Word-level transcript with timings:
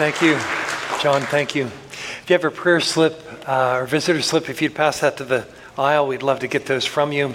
Thank 0.00 0.22
you, 0.22 0.38
John. 1.02 1.20
Thank 1.20 1.54
you. 1.54 1.66
If 1.66 2.24
you 2.28 2.32
have 2.32 2.46
a 2.46 2.50
prayer 2.50 2.80
slip 2.80 3.22
uh, 3.46 3.80
or 3.80 3.84
visitor 3.84 4.22
slip, 4.22 4.48
if 4.48 4.62
you'd 4.62 4.74
pass 4.74 5.00
that 5.00 5.18
to 5.18 5.24
the 5.24 5.46
aisle, 5.76 6.06
we'd 6.06 6.22
love 6.22 6.38
to 6.38 6.48
get 6.48 6.64
those 6.64 6.86
from 6.86 7.12
you. 7.12 7.34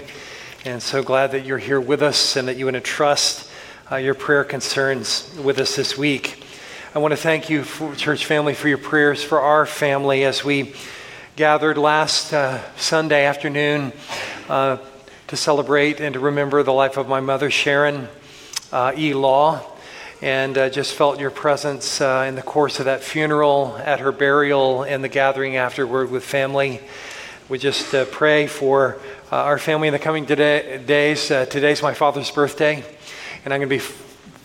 And 0.65 0.81
so 0.81 1.04
glad 1.04 1.33
that 1.33 1.46
you're 1.46 1.59
here 1.59 1.79
with 1.79 2.01
us 2.01 2.36
and 2.36 2.47
that 2.47 2.57
you 2.57 2.65
want 2.65 2.73
to 2.73 2.81
trust 2.81 3.51
uh, 3.91 3.97
your 3.97 4.15
prayer 4.15 4.43
concerns 4.43 5.32
with 5.43 5.59
us 5.59 5.75
this 5.75 5.96
week. 5.96 6.43
I 6.96 6.97
want 6.97 7.11
to 7.11 7.18
thank 7.18 7.51
you, 7.51 7.61
for, 7.61 7.93
church 7.93 8.25
family, 8.25 8.55
for 8.55 8.68
your 8.68 8.79
prayers 8.79 9.23
for 9.23 9.41
our 9.41 9.68
family 9.68 10.23
as 10.23 10.43
we 10.43 10.73
gathered 11.36 11.77
last 11.77 12.34
uh, 12.34 12.63
Sunday 12.77 13.25
afternoon 13.25 13.93
uh, 14.50 14.77
to 15.27 15.38
celebrate 15.38 16.00
and 16.00 16.13
to 16.13 16.20
remember 16.20 16.63
the 16.63 16.73
life 16.73 16.97
of 16.97 17.07
my 17.07 17.20
mother, 17.20 17.52
Sharon 17.52 18.07
uh, 18.71 18.91
E. 18.97 19.13
Law 19.13 19.75
and 20.21 20.57
uh, 20.57 20.70
just 20.70 20.93
felt 20.93 21.19
your 21.19 21.32
presence 21.32 22.00
uh, 22.00 22.25
in 22.28 22.36
the 22.36 22.42
course 22.42 22.79
of 22.79 22.86
that 22.86 23.04
funeral, 23.04 23.78
at 23.78 24.00
her 24.00 24.11
burial, 24.11 24.83
and 24.83 25.04
the 25.04 25.10
gathering 25.10 25.57
afterward 25.57 26.10
with 26.10 26.24
family. 26.24 26.79
We 27.50 27.57
just 27.57 27.93
uh, 27.93 28.05
pray 28.05 28.47
for 28.47 28.97
uh, 29.32 29.36
our 29.36 29.57
family 29.57 29.88
in 29.88 29.91
the 29.91 30.00
coming 30.00 30.25
today, 30.25 30.82
days. 30.83 31.29
Uh, 31.29 31.46
today's 31.46 31.82
my 31.82 31.93
father's 31.93 32.31
birthday, 32.31 32.83
and 33.44 33.53
I'm 33.53 33.59
going 33.59 33.69
to 33.69 33.75
be 33.75 33.78
f- 33.78 33.83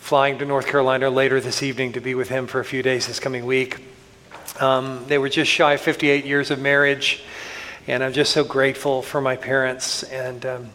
flying 0.01 0.37
to 0.39 0.45
North 0.45 0.67
Carolina 0.67 1.09
later 1.09 1.39
this 1.39 1.63
evening 1.63 1.93
to 1.93 2.01
be 2.01 2.15
with 2.15 2.29
him 2.29 2.47
for 2.47 2.59
a 2.59 2.65
few 2.65 2.83
days 2.83 3.07
this 3.07 3.19
coming 3.19 3.45
week. 3.45 3.77
Um, 4.59 5.05
they 5.07 5.17
were 5.17 5.29
just 5.29 5.49
shy 5.49 5.73
of 5.73 5.81
58 5.81 6.25
years 6.25 6.51
of 6.51 6.59
marriage, 6.59 7.23
and 7.87 8.03
I'm 8.03 8.13
just 8.13 8.33
so 8.33 8.43
grateful 8.43 9.01
for 9.01 9.21
my 9.21 9.37
parents 9.37 10.03
and, 10.03 10.45
um, 10.45 10.69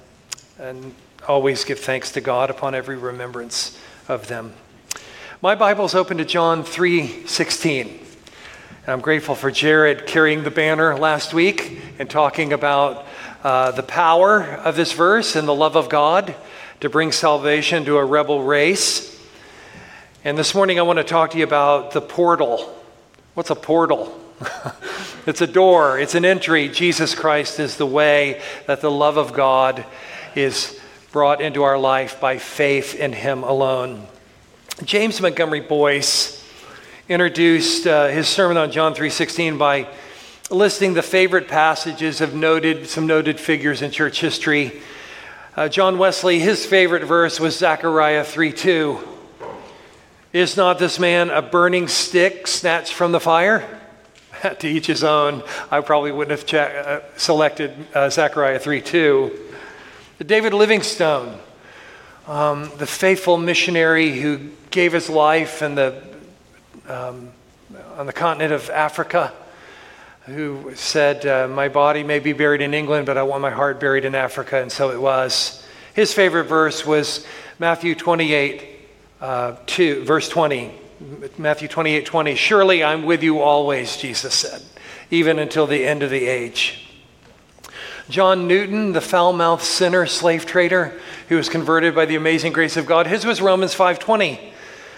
and 0.58 0.94
always 1.28 1.64
give 1.64 1.78
thanks 1.78 2.12
to 2.12 2.20
God 2.20 2.50
upon 2.50 2.74
every 2.74 2.96
remembrance 2.96 3.78
of 4.08 4.26
them. 4.26 4.54
My 5.42 5.54
Bible's 5.54 5.94
open 5.94 6.16
to 6.16 6.24
John 6.24 6.64
3:16. 6.64 8.00
And 8.86 8.88
I'm 8.88 9.02
grateful 9.02 9.34
for 9.34 9.50
Jared 9.50 10.06
carrying 10.06 10.44
the 10.44 10.50
banner 10.50 10.96
last 10.96 11.34
week 11.34 11.78
and 11.98 12.08
talking 12.08 12.54
about 12.54 13.04
uh, 13.44 13.70
the 13.72 13.82
power 13.82 14.42
of 14.42 14.76
this 14.76 14.92
verse 14.92 15.36
and 15.36 15.46
the 15.46 15.54
love 15.54 15.76
of 15.76 15.90
God 15.90 16.34
to 16.80 16.88
bring 16.88 17.12
salvation 17.12 17.84
to 17.84 17.98
a 17.98 18.04
rebel 18.04 18.44
race. 18.44 19.14
And 20.24 20.38
this 20.38 20.54
morning 20.54 20.78
I 20.78 20.82
want 20.82 21.00
to 21.00 21.04
talk 21.04 21.32
to 21.32 21.38
you 21.38 21.44
about 21.44 21.90
the 21.90 22.00
portal. 22.00 22.74
What's 23.34 23.50
a 23.50 23.54
portal? 23.54 24.18
it's 25.26 25.42
a 25.42 25.46
door, 25.46 25.98
it's 25.98 26.14
an 26.14 26.24
entry. 26.24 26.70
Jesus 26.70 27.14
Christ 27.14 27.60
is 27.60 27.76
the 27.76 27.84
way 27.84 28.40
that 28.66 28.80
the 28.80 28.90
love 28.90 29.18
of 29.18 29.34
God 29.34 29.84
is 30.34 30.80
brought 31.12 31.42
into 31.42 31.62
our 31.62 31.76
life 31.76 32.22
by 32.22 32.38
faith 32.38 32.94
in 32.94 33.12
Him 33.12 33.42
alone. 33.42 34.06
James 34.84 35.22
Montgomery 35.22 35.60
Boice 35.60 36.44
introduced 37.08 37.86
uh, 37.86 38.08
his 38.08 38.28
sermon 38.28 38.58
on 38.58 38.70
John 38.70 38.94
3:16 38.94 39.56
by 39.56 39.88
listing 40.50 40.92
the 40.92 41.02
favorite 41.02 41.48
passages 41.48 42.20
of 42.20 42.34
noted 42.34 42.86
some 42.86 43.06
noted 43.06 43.40
figures 43.40 43.80
in 43.80 43.90
church 43.90 44.20
history. 44.20 44.82
Uh, 45.56 45.68
John 45.68 45.96
Wesley, 45.96 46.40
his 46.40 46.66
favorite 46.66 47.04
verse 47.04 47.40
was 47.40 47.56
Zechariah 47.56 48.22
3:2. 48.22 48.98
Is 50.34 50.58
not 50.58 50.78
this 50.78 50.98
man 50.98 51.30
a 51.30 51.40
burning 51.40 51.88
stick 51.88 52.46
snatched 52.46 52.92
from 52.92 53.12
the 53.12 53.20
fire? 53.20 53.80
to 54.58 54.68
each 54.68 54.86
his 54.86 55.02
own. 55.02 55.42
I 55.70 55.80
probably 55.80 56.12
wouldn't 56.12 56.38
have 56.38 56.46
che- 56.46 56.58
uh, 56.58 57.00
selected 57.16 57.72
uh, 57.94 58.10
Zechariah 58.10 58.60
3:2. 58.60 59.34
David 60.26 60.52
Livingstone, 60.52 61.38
um, 62.26 62.70
the 62.76 62.86
faithful 62.86 63.38
missionary 63.38 64.20
who 64.20 64.50
gave 64.76 64.92
his 64.92 65.08
life 65.08 65.62
in 65.62 65.74
the, 65.74 66.02
um, 66.86 67.30
on 67.96 68.04
the 68.04 68.12
continent 68.12 68.52
of 68.52 68.68
Africa, 68.68 69.32
who 70.26 70.70
said, 70.74 71.24
uh, 71.24 71.48
My 71.48 71.68
body 71.68 72.02
may 72.02 72.18
be 72.18 72.34
buried 72.34 72.60
in 72.60 72.74
England, 72.74 73.06
but 73.06 73.16
I 73.16 73.22
want 73.22 73.40
my 73.40 73.50
heart 73.50 73.80
buried 73.80 74.04
in 74.04 74.14
Africa, 74.14 74.60
and 74.60 74.70
so 74.70 74.90
it 74.90 75.00
was. 75.00 75.64
His 75.94 76.12
favorite 76.12 76.44
verse 76.44 76.84
was 76.84 77.26
Matthew 77.58 77.94
28, 77.94 78.66
uh, 79.22 79.56
2, 79.64 80.04
verse 80.04 80.28
20. 80.28 80.74
Matthew 81.38 81.68
28, 81.68 82.04
20. 82.04 82.34
Surely 82.34 82.84
I'm 82.84 83.06
with 83.06 83.22
you 83.22 83.40
always, 83.40 83.96
Jesus 83.96 84.34
said, 84.34 84.60
even 85.10 85.38
until 85.38 85.66
the 85.66 85.86
end 85.86 86.02
of 86.02 86.10
the 86.10 86.26
age. 86.26 86.86
John 88.10 88.46
Newton, 88.46 88.92
the 88.92 89.00
foul-mouthed 89.00 89.62
sinner, 89.62 90.04
slave 90.04 90.44
trader, 90.44 91.00
who 91.30 91.36
was 91.36 91.48
converted 91.48 91.94
by 91.94 92.04
the 92.04 92.16
amazing 92.16 92.52
grace 92.52 92.76
of 92.76 92.84
God, 92.84 93.06
his 93.06 93.24
was 93.24 93.40
Romans 93.40 93.74
5:20. 93.74 94.52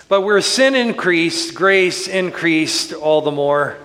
But 0.09 0.23
where 0.23 0.41
sin 0.41 0.75
increased, 0.75 1.55
grace 1.55 2.09
increased 2.09 2.93
all 2.93 3.21
the 3.21 3.31
more. 3.31 3.77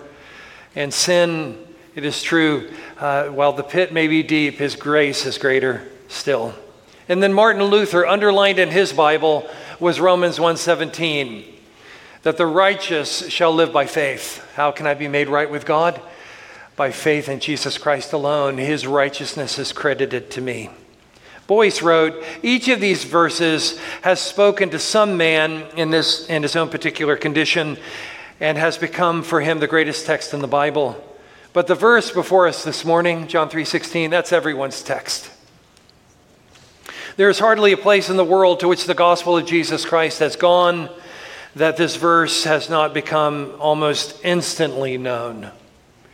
And 0.75 0.93
sin, 0.93 1.57
it 1.95 2.05
is 2.05 2.23
true, 2.23 2.71
uh, 2.99 3.25
while 3.25 3.53
the 3.53 3.63
pit 3.63 3.93
may 3.93 4.07
be 4.07 4.23
deep, 4.23 4.55
his 4.55 4.75
grace 4.75 5.25
is 5.25 5.37
greater 5.37 5.87
still. 6.07 6.53
And 7.09 7.21
then 7.21 7.33
Martin 7.33 7.63
Luther 7.63 8.07
underlined 8.07 8.59
in 8.59 8.69
his 8.69 8.93
Bible 8.93 9.47
was 9.79 9.99
Romans 9.99 10.39
1:17 10.39 11.45
that 12.23 12.37
the 12.37 12.45
righteous 12.45 13.29
shall 13.29 13.53
live 13.53 13.73
by 13.73 13.85
faith. 13.85 14.41
How 14.55 14.71
can 14.71 14.87
I 14.87 14.93
be 14.93 15.09
made 15.09 15.27
right 15.27 15.49
with 15.49 15.65
God? 15.65 15.99
by 16.75 16.91
faith 16.91 17.29
in 17.29 17.39
Jesus 17.39 17.77
Christ 17.77 18.13
alone, 18.13 18.57
his 18.57 18.87
righteousness 18.87 19.59
is 19.59 19.71
credited 19.71 20.31
to 20.31 20.41
me. 20.41 20.69
Boice 21.53 21.83
wrote, 21.83 22.23
each 22.41 22.67
of 22.67 22.81
these 22.81 23.03
verses 23.03 23.77
has 24.01 24.19
spoken 24.19 24.71
to 24.71 24.79
some 24.79 25.17
man 25.17 25.67
in, 25.77 25.91
this, 25.91 26.25
in 26.25 26.41
his 26.41 26.55
own 26.55 26.67
particular 26.67 27.15
condition 27.15 27.77
and 28.39 28.57
has 28.57 28.75
become 28.79 29.21
for 29.21 29.39
him 29.39 29.59
the 29.59 29.67
greatest 29.67 30.07
text 30.07 30.33
in 30.33 30.39
the 30.39 30.47
Bible. 30.47 30.99
But 31.53 31.67
the 31.67 31.75
verse 31.75 32.09
before 32.09 32.47
us 32.47 32.63
this 32.63 32.83
morning, 32.83 33.27
John 33.27 33.51
3:16, 33.51 34.09
that's 34.09 34.31
everyone's 34.31 34.81
text. 34.81 35.29
There 37.17 37.29
is 37.29 37.37
hardly 37.37 37.71
a 37.71 37.77
place 37.77 38.09
in 38.09 38.17
the 38.17 38.25
world 38.25 38.59
to 38.61 38.67
which 38.67 38.85
the 38.85 38.95
gospel 38.95 39.37
of 39.37 39.45
Jesus 39.45 39.85
Christ 39.85 40.17
has 40.21 40.35
gone 40.35 40.89
that 41.55 41.77
this 41.77 41.97
verse 41.97 42.45
has 42.45 42.67
not 42.67 42.95
become 42.95 43.53
almost 43.59 44.19
instantly 44.25 44.97
known 44.97 45.51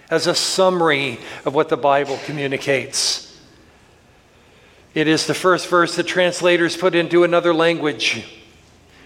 as 0.09 0.27
a 0.27 0.35
summary 0.35 1.17
of 1.45 1.55
what 1.55 1.69
the 1.69 1.77
Bible 1.77 2.19
communicates. 2.25 3.28
It 4.99 5.07
is 5.07 5.27
the 5.27 5.33
first 5.33 5.69
verse 5.69 5.95
that 5.95 6.07
translators 6.07 6.75
put 6.75 6.93
into 6.93 7.23
another 7.23 7.53
language. 7.53 8.21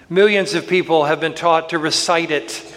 Millions 0.10 0.56
of 0.56 0.66
people 0.66 1.06
have 1.06 1.20
been 1.20 1.36
taught 1.36 1.70
to 1.70 1.78
recite 1.78 2.32
it. 2.32 2.74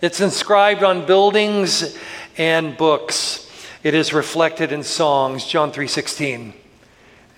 It's 0.00 0.20
inscribed 0.20 0.84
on 0.84 1.06
buildings 1.06 1.98
and 2.38 2.76
books. 2.76 3.50
It 3.82 3.94
is 3.94 4.12
reflected 4.12 4.70
in 4.70 4.84
songs, 4.84 5.44
John 5.44 5.72
3:16. 5.72 6.52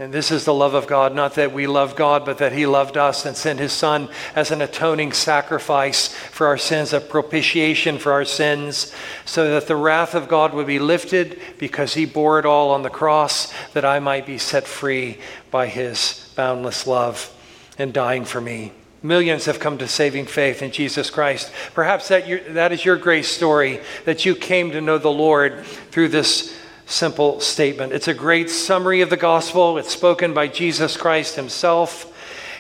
And 0.01 0.15
this 0.15 0.31
is 0.31 0.45
the 0.45 0.55
love 0.55 0.75
of 0.75 0.87
God, 0.87 1.13
not 1.13 1.35
that 1.35 1.53
we 1.53 1.67
love 1.67 1.97
God, 1.97 2.25
but 2.25 2.39
that 2.39 2.53
He 2.53 2.67
loved 2.67 2.97
us 2.97 3.27
and 3.27 3.37
sent 3.37 3.59
His 3.59 3.73
Son 3.73 4.09
as 4.37 4.53
an 4.53 4.63
atoning 4.63 5.13
sacrifice 5.13 6.09
for 6.09 6.47
our 6.47 6.57
sins, 6.57 6.93
a 6.93 7.01
propitiation 7.01 7.99
for 7.99 8.13
our 8.13 8.25
sins, 8.25 8.95
so 9.25 9.51
that 9.55 9.67
the 9.67 9.75
wrath 9.75 10.15
of 10.15 10.29
God 10.29 10.55
would 10.55 10.69
be 10.69 10.79
lifted 10.79 11.41
because 11.59 11.95
He 11.95 12.07
bore 12.07 12.39
it 12.39 12.47
all 12.47 12.71
on 12.71 12.83
the 12.83 12.91
cross, 12.91 13.53
that 13.73 13.85
I 13.85 13.99
might 13.99 14.25
be 14.25 14.39
set 14.39 14.69
free 14.69 15.19
by 15.51 15.67
His 15.67 16.33
boundless 16.37 16.87
love 16.87 17.35
and 17.77 17.93
dying 17.93 18.25
for 18.25 18.41
me. 18.41 18.73
Millions 19.03 19.47
have 19.47 19.59
come 19.59 19.79
to 19.79 19.89
saving 19.89 20.27
faith 20.27 20.63
in 20.63 20.71
Jesus 20.71 21.11
Christ. 21.11 21.53
Perhaps 21.75 22.07
that, 22.09 22.55
that 22.55 22.71
is 22.71 22.85
your 22.85 22.97
grace 22.97 23.29
story, 23.29 23.81
that 24.05 24.25
you 24.25 24.37
came 24.37 24.71
to 24.71 24.81
know 24.81 24.99
the 24.99 25.11
Lord 25.11 25.65
through 25.65 26.09
this 26.09 26.57
simple 26.89 27.39
statement. 27.41 27.93
It's 27.93 28.09
a 28.09 28.15
great 28.15 28.51
summary 28.51 29.03
of 29.03 29.11
the 29.11 29.17
gospel. 29.17 29.77
It's 29.79 29.93
spoken 29.93 30.33
by 30.33 30.49
Jesus 30.49 30.97
Christ 30.97 31.37
himself, 31.37 32.13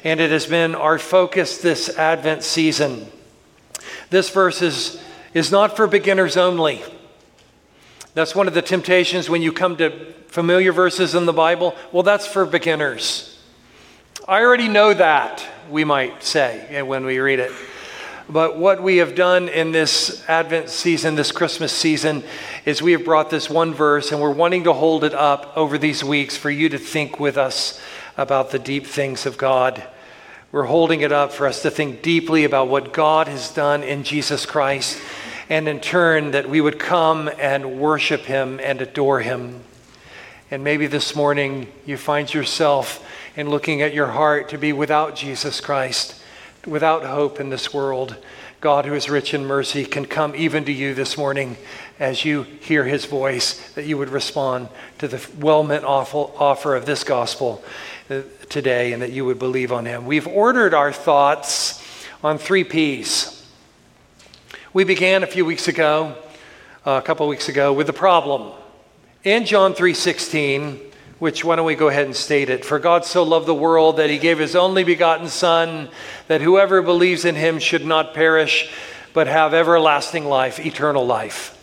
and 0.05 0.21
it 0.21 0.31
has 0.31 0.47
been 0.47 0.75
our 0.75 0.99
focus 0.99 1.59
this 1.59 1.89
Advent 1.97 2.43
season. 2.43 3.07
This 4.10 4.30
verse 4.30 4.60
is, 4.63 5.03
is 5.33 5.51
not 5.51 5.77
for 5.77 5.86
beginners 5.86 6.36
only. 6.36 6.83
That's 8.15 8.34
one 8.34 8.48
of 8.48 8.54
the 8.54 8.63
temptations 8.63 9.30
when 9.30 9.42
you 9.42 9.53
come 9.53 9.77
to 9.78 10.13
familiar 10.28 10.72
verses 10.72 11.15
in 11.15 11.24
the 11.24 11.33
Bible. 11.33 11.74
Well, 11.91 12.03
that's 12.03 12.27
for 12.27 12.45
beginners. 12.45 13.41
I 14.27 14.42
already 14.42 14.69
know 14.69 14.92
that, 14.92 15.45
we 15.71 15.84
might 15.84 16.22
say 16.22 16.83
when 16.83 17.07
we 17.07 17.19
read 17.19 17.39
it. 17.39 17.53
But 18.30 18.59
what 18.59 18.83
we 18.83 18.98
have 18.98 19.15
done 19.15 19.48
in 19.48 19.72
this 19.72 20.22
Advent 20.28 20.69
season, 20.69 21.15
this 21.15 21.33
Christmas 21.33 21.72
season, 21.72 22.22
is 22.66 22.83
we 22.83 22.92
have 22.92 23.04
brought 23.04 23.30
this 23.30 23.48
one 23.48 23.72
verse 23.72 24.13
and 24.13 24.21
we're 24.21 24.30
wanting 24.30 24.65
to 24.65 24.75
hold 24.75 25.03
it 25.03 25.15
up 25.15 25.57
over 25.57 25.78
these 25.78 26.04
weeks 26.04 26.36
for 26.36 26.51
you 26.51 26.69
to 26.69 26.77
think 26.77 27.19
with 27.19 27.39
us 27.39 27.80
about 28.19 28.51
the 28.51 28.59
deep 28.59 28.86
things 28.86 29.25
of 29.25 29.39
God. 29.39 29.83
We're 30.53 30.65
holding 30.65 31.01
it 31.01 31.10
up 31.10 31.33
for 31.33 31.47
us 31.47 31.63
to 31.63 31.71
think 31.71 32.03
deeply 32.03 32.45
about 32.45 32.69
what 32.69 32.92
God 32.92 33.28
has 33.28 33.51
done 33.51 33.83
in 33.83 34.04
Jesus 34.04 34.45
Christ, 34.45 35.01
and 35.48 35.66
in 35.66 35.81
turn, 35.81 36.33
that 36.33 36.51
we 36.51 36.60
would 36.60 36.78
come 36.78 37.31
and 37.39 37.81
worship 37.81 38.22
Him 38.22 38.60
and 38.63 38.83
adore 38.83 39.21
Him. 39.21 39.65
And 40.51 40.63
maybe 40.63 40.86
this 40.86 41.16
morning 41.16 41.72
you 41.86 41.97
find 41.97 42.33
yourself 42.33 43.07
in 43.36 43.48
looking 43.48 43.81
at 43.81 43.95
your 43.95 44.09
heart 44.09 44.51
to 44.51 44.59
be 44.59 44.74
without 44.74 45.16
Jesus 45.16 45.63
Christ 45.63 46.17
without 46.68 47.04
hope 47.04 47.41
in 47.41 47.50
this 47.50 47.72
world. 47.72 48.16
God, 48.60 48.86
who 48.86 48.94
is 48.94 49.09
rich 49.09 49.34
in 49.34 49.44
mercy, 49.44 49.84
can 49.84 50.04
come 50.04 50.34
even 50.34 50.65
to 50.65 50.72
you 50.72 50.92
this 50.92 51.16
morning 51.16 51.56
as 52.00 52.24
you 52.24 52.42
hear 52.42 52.84
his 52.84 53.04
voice, 53.04 53.72
that 53.74 53.84
you 53.84 53.97
would 53.98 54.09
respond 54.09 54.68
to 54.98 55.09
the 55.09 55.24
well 55.38 55.62
meant 55.62 55.84
offer 55.84 56.74
of 56.74 56.86
this 56.86 57.04
gospel 57.04 57.62
uh, 58.10 58.22
today 58.48 58.92
and 58.92 59.03
that 59.03 59.12
you 59.12 59.24
would 59.24 59.38
believe 59.38 59.72
on 59.72 59.86
him. 59.86 60.06
We've 60.06 60.26
ordered 60.26 60.74
our 60.74 60.92
thoughts 60.92 61.84
on 62.22 62.38
three 62.38 62.65
P's. 62.65 63.47
We 64.72 64.84
began 64.84 65.22
a 65.22 65.26
few 65.26 65.44
weeks 65.44 65.68
ago, 65.68 66.16
a 66.84 67.00
couple 67.00 67.28
weeks 67.28 67.48
ago, 67.48 67.72
with 67.72 67.86
the 67.86 67.92
problem. 67.92 68.53
In 69.24 69.44
John 69.44 69.74
3:16, 69.74 70.87
which 71.18 71.44
why 71.44 71.56
don't 71.56 71.66
we 71.66 71.74
go 71.74 71.88
ahead 71.88 72.06
and 72.06 72.15
state 72.15 72.48
it? 72.48 72.65
For 72.65 72.78
God 72.78 73.04
so 73.04 73.22
loved 73.22 73.47
the 73.47 73.54
world 73.54 73.97
that 73.97 74.10
he 74.10 74.18
gave 74.18 74.38
his 74.38 74.54
only 74.54 74.84
begotten 74.84 75.28
Son, 75.28 75.88
that 76.28 76.41
whoever 76.41 76.80
believes 76.82 77.24
in 77.24 77.34
him 77.34 77.59
should 77.59 77.84
not 77.84 78.15
perish, 78.15 78.70
but 79.12 79.26
have 79.26 79.53
everlasting 79.53 80.26
life, 80.26 80.65
eternal 80.65 81.04
life. 81.04 81.54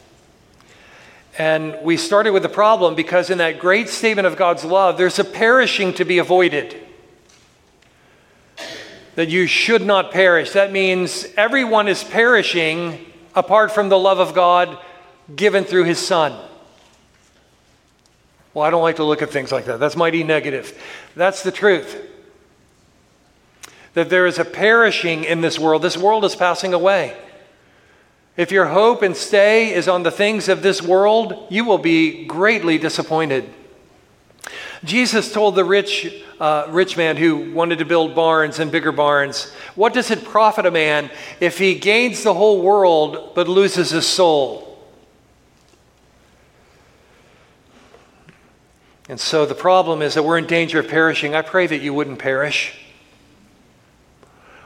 And 1.38 1.78
we 1.84 1.98
started 1.98 2.32
with 2.32 2.44
the 2.44 2.50
problem 2.50 2.96
because 2.96 3.30
in 3.30 3.40
that 3.40 3.60
great 3.60 3.90
statement 3.90 4.26
of 4.26 4.38
God's 4.38 4.64
love, 4.64 4.98
there's 4.98 5.20
a 5.20 5.24
perishing 5.24 5.94
to 5.96 6.06
be 6.06 6.18
avoided. 6.18 6.82
That 9.16 9.30
you 9.30 9.48
should 9.48 9.86
not 9.86 10.12
perish. 10.12 10.52
That 10.52 10.72
means 10.72 11.26
everyone 11.38 11.88
is 11.88 12.04
perishing 12.04 13.06
apart 13.34 13.72
from 13.72 13.90
the 13.90 14.00
love 14.00 14.20
of 14.20 14.34
God 14.34 14.78
given 15.34 15.64
through 15.64 15.86
his 15.86 16.00
Son. 16.00 16.38
Well, 18.56 18.64
I 18.64 18.70
don't 18.70 18.82
like 18.82 18.96
to 18.96 19.04
look 19.04 19.22
at 19.22 19.32
things 19.32 19.52
like 19.52 19.66
that. 19.66 19.82
That's 19.82 19.98
mighty 19.98 20.24
negative. 20.24 20.82
That's 21.14 21.44
the 21.44 21.52
truth. 21.52 22.02
That 23.96 24.10
there 24.10 24.26
is 24.26 24.40
a 24.40 24.46
perishing 24.46 25.26
in 25.26 25.42
this 25.42 25.60
world. 25.60 25.82
This 25.82 25.98
world 25.98 26.24
is 26.24 26.38
passing 26.38 26.74
away. 26.74 27.18
If 28.38 28.54
your 28.54 28.68
hope 28.68 29.02
and 29.02 29.16
stay 29.16 29.74
is 29.74 29.90
on 29.90 30.04
the 30.04 30.12
things 30.12 30.48
of 30.48 30.62
this 30.62 30.82
world, 30.82 31.48
you 31.50 31.66
will 31.66 31.78
be 31.78 32.24
greatly 32.24 32.78
disappointed. 32.78 33.54
Jesus 34.86 35.34
told 35.34 35.56
the 35.56 35.66
rich, 35.66 36.24
uh, 36.40 36.68
rich 36.70 36.96
man 36.96 37.18
who 37.18 37.52
wanted 37.52 37.80
to 37.80 37.86
build 37.86 38.16
barns 38.16 38.60
and 38.60 38.72
bigger 38.72 38.94
barns, 38.94 39.52
What 39.76 39.94
does 39.94 40.12
it 40.12 40.24
profit 40.24 40.66
a 40.66 40.72
man 40.72 41.12
if 41.42 41.58
he 41.58 41.76
gains 41.76 42.24
the 42.24 42.34
whole 42.34 42.62
world 42.62 43.36
but 43.36 43.50
loses 43.50 43.90
his 43.90 44.08
soul? 44.08 44.65
And 49.08 49.20
so 49.20 49.46
the 49.46 49.56
problem 49.56 50.02
is 50.02 50.16
that 50.16 50.24
we're 50.24 50.38
in 50.38 50.48
danger 50.48 50.80
of 50.80 50.88
perishing. 50.88 51.36
I 51.36 51.42
pray 51.42 51.68
that 51.68 51.82
you 51.82 51.94
wouldn't 51.94 52.20
perish. 52.20 52.74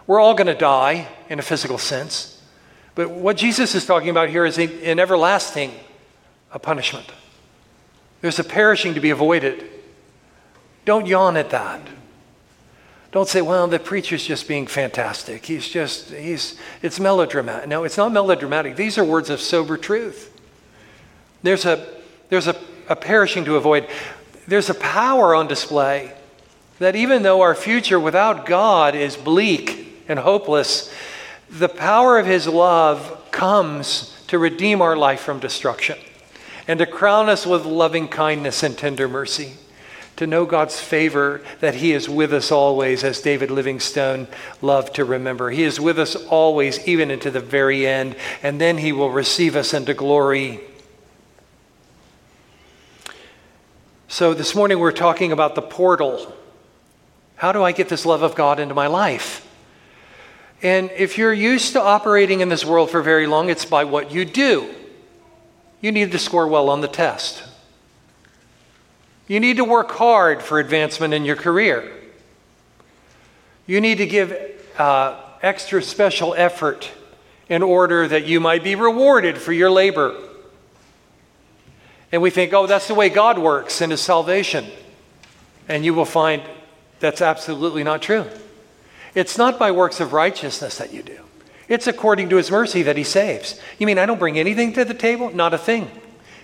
We're 0.08 0.20
all 0.20 0.34
going 0.34 0.48
to 0.48 0.56
die 0.56 1.08
in 1.30 1.40
a 1.40 1.42
physical 1.42 1.78
sense. 1.78 2.42
But 2.96 3.12
what 3.12 3.38
Jesus 3.38 3.76
is 3.76 3.86
talking 3.86 4.10
about 4.10 4.30
here 4.30 4.46
is 4.46 4.58
an 4.58 5.00
everlasting 5.00 5.72
a 6.52 6.60
punishment. 6.60 7.06
There's 8.22 8.40
a 8.40 8.44
perishing 8.44 8.96
to 8.96 9.00
be 9.00 9.12
avoided. 9.12 9.70
Don't 10.86 11.06
yawn 11.06 11.38
at 11.38 11.52
that. 11.52 11.82
Don't 13.12 13.28
say, 13.28 13.42
well, 13.42 13.68
the 13.68 13.80
preacher's 13.80 14.24
just 14.24 14.48
being 14.48 14.68
fantastic. 14.68 15.46
He's 15.46 15.68
just, 15.68 16.12
he's, 16.12 16.58
it's 16.82 17.00
melodramatic. 17.00 17.68
No, 17.68 17.84
it's 17.84 17.98
not 17.98 18.12
melodramatic. 18.12 18.76
These 18.76 18.98
are 18.98 19.04
words 19.04 19.30
of 19.30 19.40
sober 19.42 19.78
truth. 19.78 20.36
There's 21.42 21.66
a, 21.66 21.88
there's 22.30 22.48
a, 22.48 22.56
a 22.88 22.96
perishing 22.96 23.46
to 23.46 23.56
avoid 23.56 23.88
there's 24.50 24.70
a 24.70 24.76
power 24.76 25.36
on 25.36 25.48
display 25.48 26.12
that 26.80 26.96
even 26.96 27.24
though 27.24 27.42
our 27.42 27.56
future 27.56 28.00
without 28.00 28.46
God 28.46 28.96
is 28.96 29.16
bleak 29.16 30.04
and 30.08 30.20
hopeless, 30.20 30.94
the 31.50 31.70
power 31.70 32.18
of 32.18 32.26
His 32.26 32.48
love 32.48 33.32
comes 33.32 34.16
to 34.28 34.40
redeem 34.40 34.82
our 34.82 34.96
life 34.96 35.22
from 35.22 35.40
destruction 35.40 35.98
and 36.68 36.80
to 36.80 36.86
crown 36.86 37.30
us 37.30 37.46
with 37.46 37.66
loving 37.66 38.08
kindness 38.08 38.64
and 38.64 38.78
tender 38.78 39.08
mercy. 39.08 39.54
To 40.18 40.28
know 40.28 40.46
God's 40.46 40.80
favor, 40.80 41.42
that 41.62 41.76
He 41.76 41.94
is 41.94 42.10
with 42.10 42.34
us 42.34 42.52
always, 42.52 43.04
as 43.06 43.22
David 43.22 43.50
Livingstone 43.50 44.28
loved 44.62 44.96
to 44.96 45.06
remember. 45.06 45.50
He 45.50 45.64
is 45.64 45.80
with 45.80 45.98
us 45.98 46.16
always, 46.16 46.86
even 46.86 47.10
into 47.10 47.32
the 47.32 47.40
very 47.40 47.88
end, 47.88 48.16
and 48.44 48.60
then 48.60 48.78
He 48.78 48.92
will 48.92 49.12
receive 49.12 49.56
us 49.56 49.74
into 49.74 49.94
glory 49.94 50.60
So 54.12 54.34
this 54.34 54.56
morning 54.56 54.80
we're 54.80 54.92
talking 54.92 55.32
about 55.32 55.54
the 55.54 55.62
portal. 55.62 56.36
How 57.36 57.52
do 57.52 57.62
I 57.62 57.72
get 57.72 57.90
this 57.90 58.08
love 58.08 58.24
of 58.24 58.34
God 58.34 58.60
into 58.60 58.74
my 58.74 58.88
life? 58.88 59.48
And 60.64 60.90
if 60.98 61.20
you're 61.20 61.32
used 61.32 61.74
to 61.74 61.82
operating 61.82 62.40
in 62.40 62.50
this 62.50 62.66
world 62.66 62.90
for 62.90 63.04
very 63.04 63.28
long, 63.28 63.52
it's 63.52 63.66
by 63.66 63.84
what 63.84 64.12
you 64.12 64.26
do. 64.26 64.74
You 65.80 65.92
need 65.92 66.12
to 66.12 66.18
score 66.18 66.48
well 66.48 66.70
on 66.70 66.82
the 66.82 66.88
test. 66.88 67.44
You 69.28 69.40
need 69.40 69.58
to 69.58 69.64
work 69.64 69.92
hard 69.92 70.42
for 70.42 70.58
advancement 70.58 71.14
in 71.14 71.24
your 71.24 71.36
career. 71.36 71.92
You 73.68 73.80
need 73.80 74.00
to 74.00 74.08
give 74.08 74.36
uh, 74.80 75.22
extra 75.44 75.84
special 75.84 76.34
effort 76.34 76.90
in 77.48 77.62
order 77.62 78.08
that 78.08 78.26
you 78.26 78.40
might 78.40 78.64
be 78.64 78.74
rewarded 78.74 79.38
for 79.38 79.54
your 79.54 79.70
labor. 79.70 80.29
And 82.12 82.22
we 82.22 82.30
think, 82.30 82.54
oh, 82.54 82.66
that's 82.66 82.88
the 82.88 82.96
way 82.96 83.10
God 83.10 83.38
works 83.38 83.82
in 83.82 83.92
His 83.92 84.02
salvation. 84.02 84.66
And 85.68 85.86
you 85.86 85.94
will 85.94 86.06
find 86.06 86.42
that's 87.00 87.22
absolutely 87.22 87.84
not 87.84 88.02
true. 88.02 88.26
It's 89.16 89.38
not 89.38 89.60
by 89.60 89.72
works 89.72 90.00
of 90.00 90.14
righteousness 90.14 90.78
that 90.78 90.94
you 90.94 91.04
do, 91.04 91.20
it's 91.68 91.88
according 91.88 92.30
to 92.30 92.38
His 92.38 92.52
mercy 92.52 92.84
that 92.84 92.98
He 92.98 93.04
saves. 93.04 93.60
You 93.78 93.86
mean 93.86 94.00
I 94.00 94.06
don't 94.06 94.20
bring 94.20 94.40
anything 94.40 94.74
to 94.74 94.86
the 94.86 94.94
table? 94.94 95.30
Not 95.34 95.54
a 95.54 95.58
thing, 95.58 95.90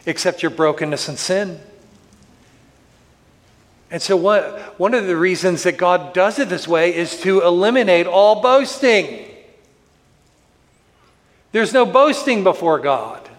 except 0.06 0.41
your 0.44 0.51
brokenness 0.51 1.07
and 1.07 1.17
sin. 1.17 1.59
And 3.91 4.01
so, 4.01 4.17
what, 4.17 4.79
one 4.79 4.94
of 4.94 5.06
the 5.06 5.15
reasons 5.15 5.63
that 5.63 5.77
God 5.77 6.13
does 6.13 6.39
it 6.39 6.50
this 6.50 6.67
way 6.67 6.95
is 6.95 7.21
to 7.21 7.41
eliminate 7.41 8.07
all 8.07 8.41
boasting. 8.41 9.25
There's 11.51 11.71
no 11.71 11.85
boasting 11.85 12.44
before 12.44 12.79
God. 12.79 13.29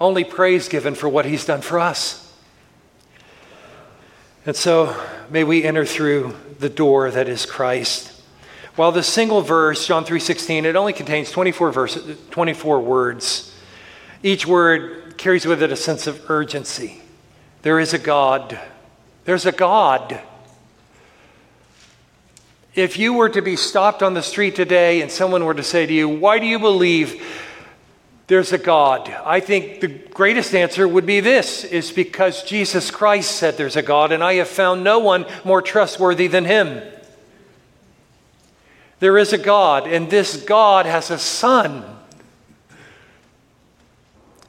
Only 0.00 0.24
praise 0.24 0.68
given 0.68 0.94
for 0.94 1.08
what 1.08 1.26
he's 1.26 1.44
done 1.44 1.60
for 1.60 1.78
us. 1.78 2.32
And 4.46 4.56
so 4.56 4.96
may 5.28 5.44
we 5.44 5.64
enter 5.64 5.84
through 5.84 6.34
the 6.58 6.70
door 6.70 7.10
that 7.10 7.28
is 7.28 7.44
Christ. 7.44 8.10
While 8.76 8.92
the 8.92 9.02
single 9.02 9.42
verse, 9.42 9.86
John 9.86 10.04
3:16, 10.04 10.64
it 10.64 10.76
only 10.76 10.94
contains 10.94 11.30
24 11.30 11.72
verses, 11.72 12.18
24 12.30 12.80
words. 12.80 13.52
Each 14.22 14.46
word 14.46 15.14
carries 15.18 15.44
with 15.44 15.62
it 15.62 15.70
a 15.70 15.76
sense 15.76 16.06
of 16.06 16.30
urgency. 16.30 17.02
There 17.62 17.78
is 17.78 17.92
a 17.92 17.98
God. 17.98 18.58
There's 19.26 19.44
a 19.44 19.52
God. 19.52 20.20
If 22.74 22.98
you 22.98 23.12
were 23.12 23.28
to 23.28 23.42
be 23.42 23.56
stopped 23.56 24.02
on 24.02 24.14
the 24.14 24.22
street 24.22 24.54
today 24.54 25.02
and 25.02 25.10
someone 25.10 25.44
were 25.44 25.54
to 25.54 25.62
say 25.62 25.84
to 25.84 25.92
you, 25.92 26.08
"Why 26.08 26.38
do 26.38 26.46
you 26.46 26.58
believe 26.58 27.22
there's 28.30 28.52
a 28.52 28.58
God? 28.58 29.08
I 29.26 29.40
think 29.40 29.80
the 29.80 29.88
greatest 29.88 30.54
answer 30.54 30.86
would 30.86 31.04
be 31.04 31.18
this 31.18 31.64
is 31.64 31.90
because 31.90 32.44
Jesus 32.44 32.88
Christ 32.88 33.32
said 33.32 33.56
there's 33.56 33.74
a 33.74 33.82
God, 33.82 34.12
and 34.12 34.22
I 34.22 34.34
have 34.34 34.46
found 34.46 34.84
no 34.84 35.00
one 35.00 35.26
more 35.44 35.60
trustworthy 35.60 36.28
than 36.28 36.44
him. 36.44 36.80
There 39.00 39.18
is 39.18 39.32
a 39.32 39.38
God, 39.38 39.88
and 39.88 40.08
this 40.08 40.36
God 40.44 40.86
has 40.86 41.10
a 41.10 41.18
son. 41.18 41.84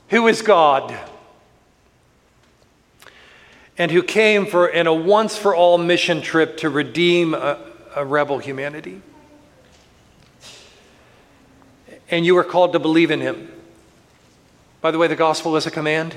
Who 0.09 0.27
is 0.27 0.43
God? 0.43 0.95
And 3.79 3.89
who 3.89 4.03
came 4.03 4.45
for 4.45 4.67
in 4.67 4.85
a 4.85 4.93
once 4.93 5.35
for 5.35 5.55
all 5.55 5.79
mission 5.79 6.21
trip 6.21 6.57
to 6.57 6.69
redeem 6.69 7.33
a, 7.33 7.57
a 7.95 8.05
rebel 8.05 8.37
humanity. 8.37 9.01
And 12.11 12.27
you 12.27 12.37
are 12.37 12.43
called 12.43 12.73
to 12.73 12.79
believe 12.79 13.09
in 13.09 13.21
him. 13.21 13.51
By 14.81 14.89
the 14.89 14.97
way, 14.97 15.07
the 15.07 15.15
gospel 15.15 15.55
is 15.55 15.67
a 15.67 15.71
command. 15.71 16.15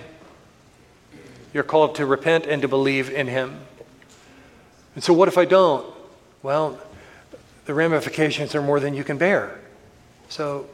You're 1.52 1.62
called 1.62 1.96
to 1.96 2.06
repent 2.06 2.46
and 2.46 2.62
to 2.62 2.68
believe 2.68 3.10
in 3.10 3.26
him. 3.26 3.60
And 4.94 5.04
so, 5.04 5.12
what 5.12 5.28
if 5.28 5.36
I 5.36 5.44
don't? 5.44 5.86
Well, 6.42 6.78
the 7.66 7.74
ramifications 7.74 8.54
are 8.54 8.62
more 8.62 8.80
than 8.80 8.94
you 8.94 9.04
can 9.04 9.18
bear. 9.18 9.60
So, 10.30 10.66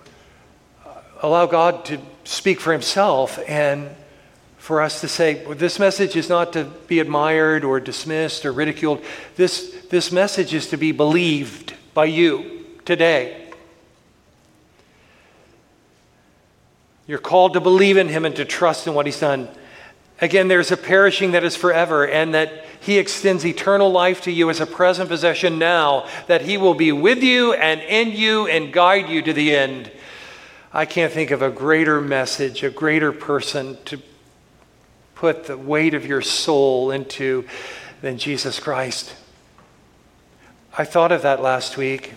uh, 0.87 1.01
allow 1.21 1.47
God 1.47 1.85
to 1.87 1.99
speak 2.25 2.61
for 2.61 2.73
himself 2.73 3.39
and 3.49 3.91
for 4.59 4.83
us 4.83 5.01
to 5.01 5.09
say, 5.09 5.45
well, 5.45 5.57
this 5.57 5.79
message 5.79 6.15
is 6.15 6.29
not 6.29 6.53
to 6.53 6.65
be 6.87 7.01
admired 7.01 7.65
or 7.65 7.81
dismissed 7.81 8.47
or 8.47 8.53
ridiculed. 8.53 9.03
This, 9.35 9.75
this 9.91 10.13
message 10.13 10.55
is 10.55 10.69
to 10.69 10.77
be 10.77 10.93
believed 10.93 11.75
by 11.95 12.05
you 12.05 12.67
today. 12.85 13.40
You're 17.11 17.19
called 17.19 17.55
to 17.55 17.61
believe 17.61 17.97
in 17.97 18.09
him 18.09 18.25
and 18.25 18.37
to 18.37 18.45
trust 18.45 18.87
in 18.87 18.95
what 18.95 19.05
he's 19.05 19.19
done. 19.19 19.49
Again, 20.21 20.47
there's 20.47 20.71
a 20.71 20.77
perishing 20.77 21.33
that 21.33 21.43
is 21.43 21.57
forever, 21.57 22.07
and 22.07 22.35
that 22.35 22.67
He 22.79 22.99
extends 22.99 23.45
eternal 23.45 23.91
life 23.91 24.21
to 24.23 24.31
you 24.31 24.49
as 24.49 24.61
a 24.61 24.67
present 24.67 25.09
possession 25.09 25.59
now, 25.59 26.07
that 26.29 26.43
He 26.43 26.57
will 26.57 26.75
be 26.75 26.93
with 26.93 27.21
you 27.21 27.53
and 27.53 27.81
in 27.81 28.13
you 28.13 28.47
and 28.47 28.73
guide 28.73 29.09
you 29.09 29.23
to 29.23 29.33
the 29.33 29.57
end. 29.57 29.91
I 30.73 30.87
can't 30.87 31.13
think 31.13 31.33
of 31.33 31.43
a 31.43 31.51
greater 31.51 32.01
message, 32.01 32.63
a 32.63 32.71
greater 32.71 33.11
person 33.11 33.77
to 33.87 34.01
put 35.17 35.47
the 35.47 35.59
weight 35.59 35.95
of 35.95 36.07
your 36.07 36.23
soul 36.23 36.93
into 36.93 37.45
than 38.03 38.19
Jesus 38.19 38.61
Christ. 38.61 39.17
I 40.79 40.85
thought 40.85 41.11
of 41.11 41.23
that 41.23 41.43
last 41.43 41.77
week 41.77 42.13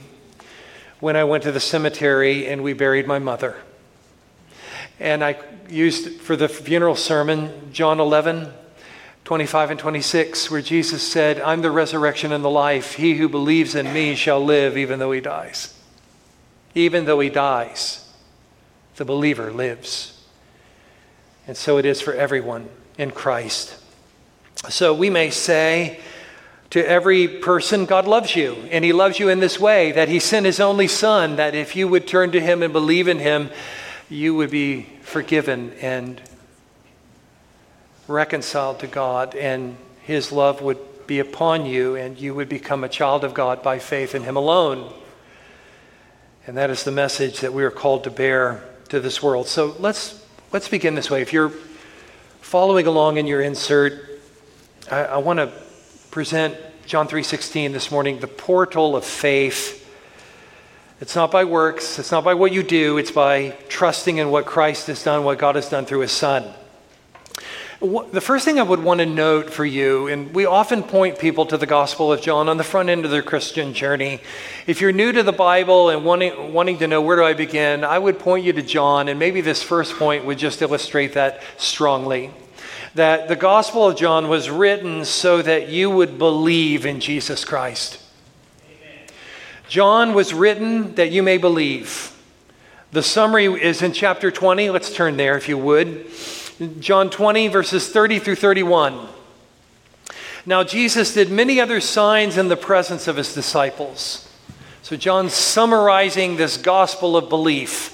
when 1.00 1.16
I 1.16 1.24
went 1.24 1.42
to 1.46 1.52
the 1.52 1.60
cemetery 1.60 2.46
and 2.46 2.62
we 2.62 2.74
buried 2.74 3.08
my 3.08 3.18
mother. 3.18 3.56
And 5.00 5.24
I 5.24 5.38
used 5.70 6.22
for 6.22 6.36
the 6.36 6.48
funeral 6.48 6.96
sermon 6.96 7.72
John 7.72 8.00
11, 8.00 8.52
25 9.26 9.72
and 9.72 9.80
26, 9.80 10.52
where 10.52 10.62
Jesus 10.62 11.02
said, 11.02 11.40
I'm 11.42 11.62
the 11.62 11.72
resurrection 11.72 12.32
and 12.32 12.44
the 12.44 12.50
life. 12.50 12.96
He 12.96 13.16
who 13.16 13.30
believes 13.30 13.76
in 13.76 13.92
me 13.94 14.16
shall 14.16 14.44
live 14.44 14.78
even 14.78 15.00
though 15.00 15.12
he 15.12 15.22
dies. 15.22 15.74
Even 16.76 17.06
though 17.06 17.20
he 17.20 17.30
dies, 17.30 18.10
the 18.96 19.06
believer 19.06 19.52
lives. 19.52 20.22
And 21.48 21.56
so 21.56 21.78
it 21.78 21.86
is 21.86 22.02
for 22.02 22.14
everyone 22.14 22.70
in 22.98 23.12
Christ. 23.12 23.78
So 24.70 24.94
we 24.94 25.10
may 25.10 25.30
say 25.30 26.00
to 26.70 26.88
every 26.88 27.28
person, 27.28 27.86
God 27.86 28.08
loves 28.08 28.36
you. 28.36 28.56
And 28.72 28.84
he 28.84 28.94
loves 28.94 29.20
you 29.20 29.30
in 29.30 29.40
this 29.40 29.60
way 29.60 29.92
that 29.92 30.10
he 30.10 30.20
sent 30.20 30.46
his 30.46 30.60
only 30.60 30.88
son, 30.88 31.36
that 31.36 31.54
if 31.54 31.76
you 31.76 31.88
would 31.88 32.08
turn 32.08 32.32
to 32.32 32.42
him 32.42 32.64
and 32.64 32.74
believe 32.74 33.08
in 33.08 33.20
him, 33.20 33.50
you 34.14 34.36
would 34.36 34.52
be 34.52 34.84
forgiven 35.02 35.74
and 35.82 36.22
reconciled 38.08 38.80
to 38.80 38.88
God, 38.88 39.36
and 39.36 39.76
His 40.04 40.32
love 40.32 40.62
would 40.62 41.08
be 41.08 41.20
upon 41.20 41.66
you, 41.66 41.96
and 41.96 42.18
you 42.20 42.36
would 42.36 42.48
become 42.48 42.84
a 42.84 42.90
child 42.90 43.24
of 43.24 43.34
God 43.34 43.64
by 43.64 43.80
faith 43.80 44.14
in 44.14 44.24
Him 44.24 44.38
alone. 44.38 44.94
And 46.46 46.58
that 46.58 46.70
is 46.70 46.84
the 46.84 46.92
message 46.92 47.40
that 47.40 47.54
we 47.54 47.64
are 47.64 47.72
called 47.72 48.04
to 48.04 48.12
bear 48.12 48.64
to 48.90 49.00
this 49.00 49.24
world. 49.24 49.48
So 49.48 49.76
let's, 49.80 50.24
let's 50.52 50.68
begin 50.68 50.94
this 50.94 51.10
way. 51.10 51.22
If 51.22 51.34
you're 51.34 51.52
following 52.42 52.86
along 52.86 53.18
in 53.18 53.26
your 53.26 53.42
insert, 53.42 54.22
I, 54.92 55.06
I 55.06 55.18
want 55.18 55.40
to 55.40 55.52
present 56.12 56.56
John 56.86 57.08
3:16 57.08 57.72
this 57.72 57.90
morning, 57.90 58.20
the 58.20 58.28
portal 58.28 58.96
of 58.96 59.06
faith 59.06 59.83
it's 61.00 61.16
not 61.16 61.32
by 61.32 61.44
works, 61.44 62.00
it's 62.00 62.12
not 62.12 62.24
by 62.24 62.34
what 62.34 62.52
you 62.52 62.64
do, 62.64 62.98
it's 62.98 63.12
by 63.12 63.56
trusting 63.68 64.18
in 64.18 64.30
what 64.30 64.46
Christ 64.46 64.88
has 64.88 65.04
done, 65.04 65.24
what 65.24 65.38
God 65.38 65.56
has 65.56 65.70
done 65.70 65.86
through 65.86 66.00
his 66.00 66.12
Son. 66.12 66.54
The 67.82 68.22
first 68.22 68.46
thing 68.46 68.62
I 68.62 68.64
would 68.64 68.82
want 68.82 69.02
to 69.02 69.06
note 69.06 69.50
for 69.50 69.66
you, 69.66 70.08
and 70.08 70.34
we 70.34 70.46
often 70.46 70.84
point 70.84 71.20
people 71.20 71.46
to 71.48 71.58
the 71.58 71.66
Gospel 71.66 72.14
of 72.14 72.22
John 72.22 72.48
on 72.48 72.56
the 72.56 72.64
front 72.64 72.88
end 72.88 73.04
of 73.04 73.12
their 73.12 73.22
Christian 73.22 73.74
journey. 73.74 74.22
If 74.68 74.80
you're 74.80 74.94
new 74.94 75.12
to 75.12 75.22
the 75.22 75.34
Bible 75.34 75.90
and 75.90 76.06
wanting, 76.06 76.54
wanting 76.54 76.78
to 76.78 76.88
know 76.88 77.02
where 77.02 77.18
do 77.18 77.26
I 77.26 77.34
begin, 77.34 77.84
I 77.84 78.00
would 78.00 78.20
point 78.20 78.46
you 78.46 78.54
to 78.54 78.62
John, 78.62 79.10
and 79.10 79.20
maybe 79.20 79.42
this 79.42 79.62
first 79.62 79.96
point 79.96 80.24
would 80.24 80.38
just 80.38 80.62
illustrate 80.62 81.12
that 81.16 81.44
strongly. 81.58 82.32
That 82.96 83.28
the 83.28 83.36
Gospel 83.36 83.90
of 83.90 83.98
John 83.98 84.30
was 84.30 84.50
written 84.50 85.04
so 85.04 85.42
that 85.42 85.68
you 85.68 85.90
would 85.90 86.18
believe 86.18 86.86
in 86.86 87.02
Jesus 87.02 87.44
Christ. 87.44 88.00
John 89.68 90.14
was 90.14 90.34
written 90.34 90.96
that 90.96 91.12
you 91.12 91.24
may 91.24 91.38
believe. 91.38 92.10
The 92.92 93.02
summary 93.02 93.46
is 93.46 93.82
in 93.82 93.92
chapter 93.94 94.30
20. 94.30 94.70
Let's 94.70 94.94
turn 94.94 95.18
there 95.18 95.36
if 95.36 95.50
you 95.50 95.58
would. 95.58 96.08
John 96.80 97.10
20, 97.10 97.48
verses 97.48 97.90
30 97.90 98.20
through 98.20 98.36
31. 98.36 99.08
Now, 100.46 100.64
Jesus 100.64 101.14
did 101.14 101.32
many 101.32 101.60
other 101.60 101.80
signs 101.80 102.38
in 102.38 102.50
the 102.50 102.58
presence 102.58 103.08
of 103.08 103.16
his 103.16 103.34
disciples. 103.34 104.30
So, 104.82 104.96
John's 104.96 105.34
summarizing 105.34 106.36
this 106.36 106.58
gospel 106.58 107.18
of 107.18 107.30
belief. 107.30 107.90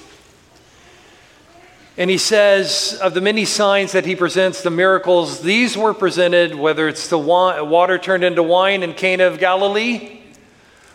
And 1.96 2.10
he 2.10 2.18
says, 2.18 2.98
of 3.02 3.14
the 3.14 3.20
many 3.20 3.44
signs 3.44 3.92
that 3.92 4.04
he 4.04 4.16
presents, 4.16 4.62
the 4.62 4.70
miracles, 4.70 5.40
these 5.42 5.76
were 5.76 5.94
presented, 5.94 6.54
whether 6.54 6.88
it's 6.88 7.08
the 7.08 7.18
water 7.18 7.98
turned 7.98 8.24
into 8.24 8.42
wine 8.42 8.82
in 8.82 8.94
Cana 8.94 9.24
of 9.24 9.38
Galilee, 9.38 10.19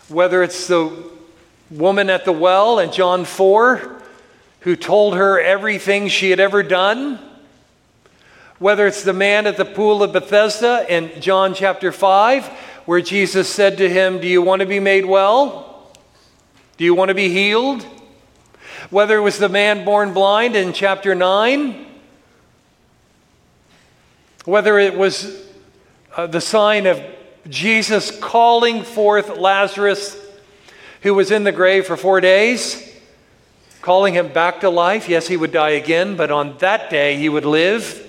whether 0.08 0.42
it's 0.42 0.66
the 0.66 1.10
woman 1.70 2.10
at 2.10 2.24
the 2.24 2.32
well 2.32 2.78
in 2.78 2.92
John 2.92 3.24
4 3.24 4.02
who 4.60 4.76
told 4.76 5.16
her 5.16 5.40
everything 5.40 6.08
she 6.08 6.30
had 6.30 6.40
ever 6.40 6.62
done, 6.62 7.18
whether 8.58 8.86
it's 8.86 9.02
the 9.02 9.12
man 9.12 9.46
at 9.46 9.56
the 9.56 9.64
pool 9.64 10.02
of 10.02 10.12
Bethesda 10.12 10.86
in 10.88 11.20
John 11.20 11.54
chapter 11.54 11.92
5 11.92 12.46
where 12.86 13.00
Jesus 13.00 13.48
said 13.52 13.78
to 13.78 13.88
him, 13.88 14.20
Do 14.20 14.28
you 14.28 14.40
want 14.40 14.60
to 14.60 14.66
be 14.66 14.80
made 14.80 15.04
well? 15.04 15.90
Do 16.76 16.84
you 16.84 16.94
want 16.94 17.08
to 17.08 17.14
be 17.14 17.28
healed? 17.28 17.82
Whether 18.90 19.18
it 19.18 19.22
was 19.22 19.38
the 19.38 19.48
man 19.48 19.84
born 19.84 20.14
blind 20.14 20.54
in 20.54 20.72
chapter 20.72 21.14
9, 21.14 21.84
whether 24.44 24.78
it 24.78 24.96
was 24.96 25.44
uh, 26.16 26.28
the 26.28 26.40
sign 26.40 26.86
of 26.86 27.02
Jesus 27.48 28.10
calling 28.18 28.82
forth 28.82 29.36
Lazarus, 29.36 30.16
who 31.02 31.14
was 31.14 31.30
in 31.30 31.44
the 31.44 31.52
grave 31.52 31.86
for 31.86 31.96
four 31.96 32.20
days, 32.20 32.82
calling 33.82 34.14
him 34.14 34.32
back 34.32 34.60
to 34.60 34.70
life. 34.70 35.08
Yes, 35.08 35.28
he 35.28 35.36
would 35.36 35.52
die 35.52 35.70
again, 35.70 36.16
but 36.16 36.30
on 36.30 36.58
that 36.58 36.90
day 36.90 37.16
he 37.16 37.28
would 37.28 37.44
live. 37.44 38.02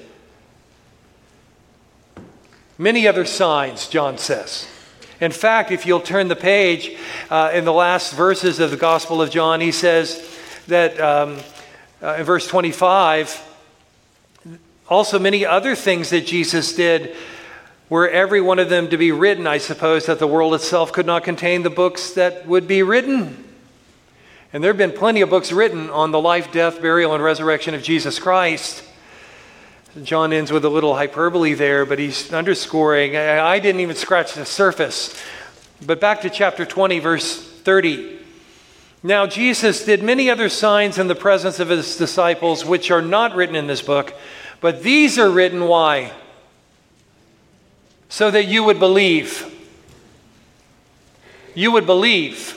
Many 2.77 3.07
other 3.07 3.25
signs, 3.25 3.87
John 3.87 4.17
says. 4.17 4.67
In 5.19 5.31
fact, 5.31 5.71
if 5.71 5.85
you'll 5.85 5.99
turn 5.99 6.27
the 6.27 6.35
page 6.35 6.95
uh, 7.29 7.49
in 7.53 7.65
the 7.65 7.73
last 7.73 8.13
verses 8.13 8.59
of 8.59 8.69
the 8.69 8.77
Gospel 8.77 9.21
of 9.21 9.31
John, 9.31 9.61
he 9.61 9.71
says 9.71 10.23
that 10.67 10.99
um, 10.99 11.39
uh, 12.03 12.15
in 12.19 12.23
verse 12.23 12.47
25, 12.47 13.43
also 14.87 15.17
many 15.17 15.43
other 15.43 15.73
things 15.75 16.11
that 16.11 16.27
Jesus 16.27 16.75
did 16.75 17.15
were 17.89 18.09
every 18.09 18.41
one 18.41 18.59
of 18.59 18.69
them 18.69 18.89
to 18.89 18.97
be 18.97 19.11
written, 19.11 19.47
I 19.47 19.59
suppose 19.59 20.05
that 20.07 20.19
the 20.19 20.27
world 20.27 20.53
itself 20.53 20.91
could 20.91 21.05
not 21.05 21.23
contain 21.23 21.63
the 21.63 21.69
books 21.69 22.11
that 22.11 22.45
would 22.45 22.67
be 22.67 22.83
written. 22.83 23.45
And 24.51 24.63
there 24.63 24.69
have 24.69 24.77
been 24.77 24.91
plenty 24.91 25.21
of 25.21 25.29
books 25.29 25.51
written 25.51 25.89
on 25.89 26.11
the 26.11 26.19
life, 26.19 26.51
death, 26.51 26.81
burial, 26.81 27.13
and 27.13 27.23
resurrection 27.23 27.73
of 27.73 27.83
Jesus 27.83 28.19
Christ. 28.19 28.83
John 30.03 30.31
ends 30.31 30.51
with 30.51 30.63
a 30.63 30.69
little 30.69 30.95
hyperbole 30.95 31.53
there, 31.53 31.85
but 31.85 31.97
he's 31.97 32.31
underscoring, 32.31 33.15
I 33.15 33.59
didn't 33.59 33.81
even 33.81 33.95
scratch 33.95 34.33
the 34.33 34.45
surface. 34.45 35.19
But 35.85 35.99
back 35.99 36.21
to 36.21 36.29
chapter 36.29 36.65
20, 36.65 36.99
verse 36.99 37.41
30. 37.41 38.19
Now, 39.03 39.27
Jesus 39.27 39.85
did 39.85 40.03
many 40.03 40.29
other 40.29 40.49
signs 40.49 40.97
in 40.97 41.07
the 41.07 41.15
presence 41.15 41.59
of 41.59 41.69
his 41.69 41.97
disciples, 41.97 42.65
which 42.65 42.91
are 42.91 43.01
not 43.01 43.35
written 43.35 43.55
in 43.55 43.67
this 43.67 43.81
book, 43.81 44.13
but 44.59 44.83
these 44.83 45.17
are 45.17 45.29
written 45.29 45.67
why? 45.67 46.11
So 48.09 48.31
that 48.31 48.45
you 48.45 48.63
would 48.63 48.79
believe. 48.79 49.53
You 51.53 51.71
would 51.71 51.85
believe. 51.85 52.53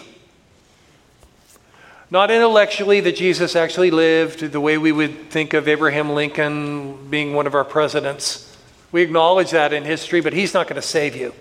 Not 2.10 2.30
intellectually 2.30 3.00
that 3.00 3.16
Jesus 3.16 3.54
actually 3.54 3.90
lived 3.90 4.40
the 4.40 4.60
way 4.60 4.78
we 4.78 4.90
would 4.90 5.30
think 5.30 5.54
of 5.54 5.68
Abraham 5.68 6.10
Lincoln 6.10 7.08
being 7.08 7.34
one 7.34 7.46
of 7.46 7.54
our 7.54 7.64
presidents. 7.64 8.56
We 8.90 9.02
acknowledge 9.02 9.52
that 9.52 9.72
in 9.72 9.84
history, 9.84 10.20
but 10.20 10.32
he's 10.32 10.52
not 10.52 10.66
going 10.66 10.80
to 10.80 10.86
save 10.86 11.14
you. 11.14 11.32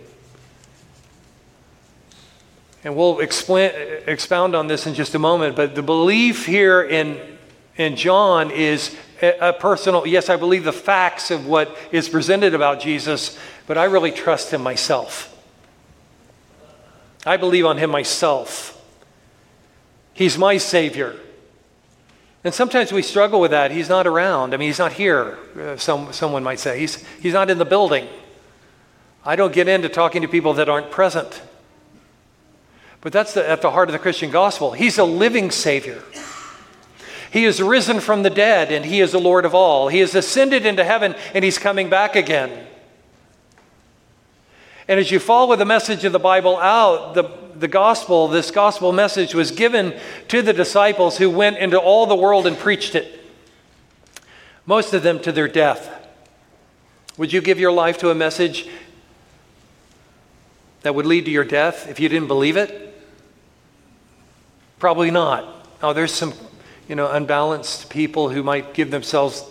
And 2.84 2.96
we'll 2.96 3.20
explain, 3.20 3.72
expound 4.08 4.56
on 4.56 4.68
this 4.68 4.88
in 4.88 4.94
just 4.94 5.16
a 5.16 5.20
moment, 5.20 5.56
but 5.56 5.76
the 5.76 5.82
belief 5.82 6.46
here 6.46 6.82
in, 6.82 7.20
in 7.76 7.96
John 7.96 8.52
is 8.52 8.96
a 9.22 9.52
personal, 9.52 10.08
yes, 10.08 10.30
I 10.30 10.38
believe 10.38 10.64
the 10.64 10.72
facts 10.72 11.30
of 11.30 11.46
what 11.46 11.76
is 11.92 12.08
presented 12.08 12.54
about 12.54 12.80
Jesus, 12.80 13.38
but 13.70 13.78
I 13.78 13.84
really 13.84 14.12
trust 14.12 14.52
him 14.52 14.64
myself. 14.64 15.32
I 17.24 17.38
believe 17.38 17.68
on 17.68 17.78
him 17.78 17.92
myself. 17.92 18.84
He's 20.12 20.40
my 20.40 20.58
Savior. 20.58 21.16
And 22.44 22.52
sometimes 22.52 22.92
we 22.92 23.04
struggle 23.04 23.40
with 23.40 23.52
that. 23.52 23.70
He's 23.70 23.88
not 23.88 24.08
around. 24.08 24.56
I 24.56 24.58
mean, 24.58 24.70
he's 24.70 24.80
not 24.80 24.94
here, 24.94 25.38
uh, 25.56 25.78
some, 25.78 26.12
someone 26.14 26.42
might 26.42 26.60
say. 26.60 26.80
He's, 26.80 27.06
he's 27.20 27.34
not 27.34 27.52
in 27.52 27.60
the 27.60 27.66
building. 27.66 28.08
I 29.24 29.36
don't 29.36 29.54
get 29.54 29.68
into 29.68 29.88
talking 29.88 30.24
to 30.24 30.28
people 30.28 30.56
that 30.56 30.68
aren't 30.68 30.90
present. 30.90 31.40
But 33.02 33.14
that's 33.14 33.36
the, 33.36 33.48
at 33.48 33.62
the 33.62 33.70
heart 33.70 33.88
of 33.88 33.94
the 33.94 34.00
Christian 34.00 34.32
gospel. 34.32 34.72
He's 34.72 34.98
a 34.98 35.04
living 35.04 35.52
Savior. 35.52 36.02
He 37.32 37.46
is 37.46 37.62
risen 37.62 38.00
from 38.00 38.24
the 38.24 38.32
dead, 38.32 38.72
and 38.72 38.84
He 38.84 39.00
is 39.00 39.12
the 39.12 39.20
Lord 39.20 39.46
of 39.46 39.54
all. 39.54 39.90
He 39.90 40.00
has 40.00 40.16
ascended 40.16 40.66
into 40.66 40.84
heaven, 40.84 41.14
and 41.36 41.46
He's 41.46 41.60
coming 41.60 41.88
back 41.88 42.16
again. 42.16 42.66
And 44.90 45.00
as 45.00 45.12
you 45.12 45.20
follow 45.20 45.56
the 45.56 45.66
message 45.66 46.04
of 46.04 46.14
the 46.14 46.20
Bible 46.20 46.58
out, 46.58 47.14
the, 47.14 47.30
the 47.56 47.68
gospel, 47.68 48.28
this 48.28 48.50
gospel 48.50 48.92
message 48.92 49.36
was 49.36 49.52
given 49.52 49.94
to 50.30 50.42
the 50.42 50.52
disciples 50.52 51.20
who 51.20 51.30
went 51.30 51.60
into 51.60 51.78
all 51.78 52.08
the 52.08 52.16
world 52.16 52.48
and 52.48 52.58
preached 52.58 52.96
it, 52.96 53.22
most 54.66 54.96
of 54.96 55.04
them 55.04 55.20
to 55.20 55.32
their 55.32 55.48
death. 55.48 55.96
Would 57.18 57.32
you 57.32 57.40
give 57.40 57.60
your 57.60 57.72
life 57.72 58.00
to 58.00 58.10
a 58.10 58.16
message 58.16 58.68
that 60.82 60.96
would 60.96 61.06
lead 61.06 61.26
to 61.26 61.32
your 61.32 61.44
death 61.44 61.88
if 61.88 62.00
you 62.00 62.10
didn't 62.10 62.28
believe 62.28 62.58
it? 62.58 63.00
Probably 64.80 65.12
not. 65.12 65.68
Oh, 65.84 65.94
there's 65.94 66.16
some, 66.16 66.34
you 66.88 66.96
know, 66.96 67.12
unbalanced 67.12 67.92
people 67.92 68.30
who 68.30 68.42
might 68.42 68.74
give 68.74 68.90
themselves 68.90 69.46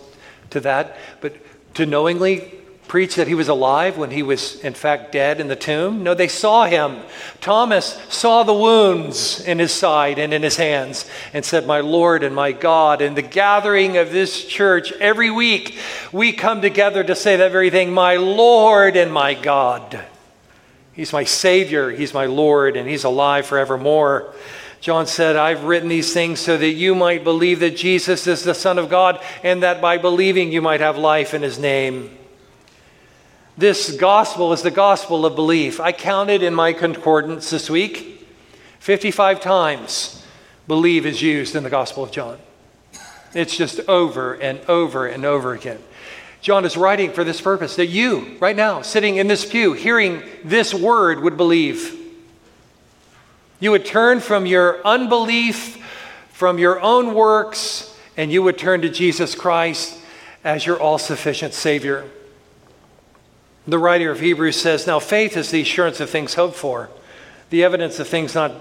to 0.49 0.59
that, 0.59 0.97
but 1.21 1.33
to 1.75 1.85
knowingly 1.85 2.58
preach 2.89 3.15
that 3.15 3.27
he 3.27 3.35
was 3.35 3.47
alive 3.47 3.97
when 3.97 4.09
he 4.09 4.23
was, 4.23 4.59
in 4.61 4.73
fact, 4.73 5.11
dead 5.11 5.39
in 5.39 5.47
the 5.47 5.55
tomb? 5.55 6.03
No, 6.03 6.15
they 6.15 6.27
saw 6.27 6.65
him. 6.65 6.99
Thomas 7.39 8.01
saw 8.09 8.43
the 8.43 8.53
wounds 8.53 9.39
in 9.39 9.59
his 9.59 9.71
side 9.71 10.19
and 10.19 10.33
in 10.33 10.43
his 10.43 10.57
hands 10.57 11.09
and 11.31 11.45
said, 11.45 11.65
My 11.65 11.79
Lord 11.79 12.23
and 12.23 12.35
my 12.35 12.51
God. 12.51 13.01
In 13.01 13.13
the 13.13 13.21
gathering 13.21 13.95
of 13.95 14.11
this 14.11 14.43
church, 14.43 14.91
every 14.93 15.29
week 15.31 15.77
we 16.11 16.33
come 16.33 16.61
together 16.61 17.03
to 17.03 17.15
say 17.15 17.37
that 17.37 17.53
very 17.53 17.69
thing, 17.69 17.93
My 17.93 18.17
Lord 18.17 18.97
and 18.97 19.13
my 19.13 19.35
God. 19.35 20.03
He's 20.91 21.13
my 21.13 21.23
Savior, 21.23 21.91
He's 21.91 22.13
my 22.13 22.25
Lord, 22.25 22.75
and 22.75 22.89
He's 22.89 23.05
alive 23.05 23.45
forevermore. 23.45 24.33
John 24.81 25.07
said, 25.07 25.35
I've 25.35 25.63
written 25.63 25.89
these 25.89 26.13
things 26.13 26.39
so 26.39 26.57
that 26.57 26.71
you 26.71 26.95
might 26.95 27.23
believe 27.23 27.59
that 27.59 27.77
Jesus 27.77 28.27
is 28.27 28.43
the 28.43 28.53
Son 28.53 28.77
of 28.77 28.89
God, 28.89 29.23
and 29.43 29.63
that 29.63 29.79
by 29.79 29.97
believing 29.97 30.51
you 30.51 30.61
might 30.61 30.81
have 30.81 30.97
life 30.97 31.33
in 31.33 31.41
His 31.41 31.59
name. 31.59 32.18
This 33.59 33.91
gospel 33.91 34.53
is 34.53 34.61
the 34.61 34.71
gospel 34.71 35.25
of 35.25 35.35
belief. 35.35 35.81
I 35.81 35.91
counted 35.91 36.43
in 36.43 36.55
my 36.55 36.71
concordance 36.71 37.49
this 37.49 37.69
week 37.69 38.25
55 38.79 39.41
times 39.41 40.25
believe 40.65 41.05
is 41.05 41.21
used 41.21 41.57
in 41.57 41.63
the 41.63 41.69
Gospel 41.69 42.01
of 42.01 42.09
John. 42.09 42.39
It's 43.33 43.57
just 43.57 43.81
over 43.89 44.35
and 44.35 44.61
over 44.69 45.07
and 45.07 45.25
over 45.25 45.51
again. 45.51 45.79
John 46.39 46.63
is 46.63 46.77
writing 46.77 47.11
for 47.11 47.25
this 47.25 47.41
purpose 47.41 47.75
that 47.75 47.87
you, 47.87 48.37
right 48.39 48.55
now, 48.55 48.81
sitting 48.81 49.17
in 49.17 49.27
this 49.27 49.43
pew, 49.43 49.73
hearing 49.73 50.23
this 50.45 50.73
word, 50.73 51.19
would 51.19 51.35
believe. 51.35 51.99
You 53.59 53.71
would 53.71 53.85
turn 53.85 54.21
from 54.21 54.45
your 54.45 54.81
unbelief, 54.87 55.85
from 56.29 56.59
your 56.59 56.79
own 56.79 57.13
works, 57.13 57.93
and 58.15 58.31
you 58.31 58.41
would 58.41 58.57
turn 58.57 58.83
to 58.83 58.89
Jesus 58.89 59.35
Christ 59.35 59.99
as 60.45 60.65
your 60.65 60.79
all 60.79 60.97
sufficient 60.97 61.53
Savior. 61.53 62.09
The 63.69 63.77
writer 63.77 64.09
of 64.09 64.19
Hebrews 64.19 64.59
says, 64.59 64.87
Now 64.87 64.97
faith 64.97 65.37
is 65.37 65.51
the 65.51 65.61
assurance 65.61 65.99
of 65.99 66.09
things 66.09 66.33
hoped 66.33 66.55
for, 66.55 66.89
the 67.51 67.63
evidence 67.63 67.99
of 67.99 68.07
things 68.07 68.33
not 68.33 68.51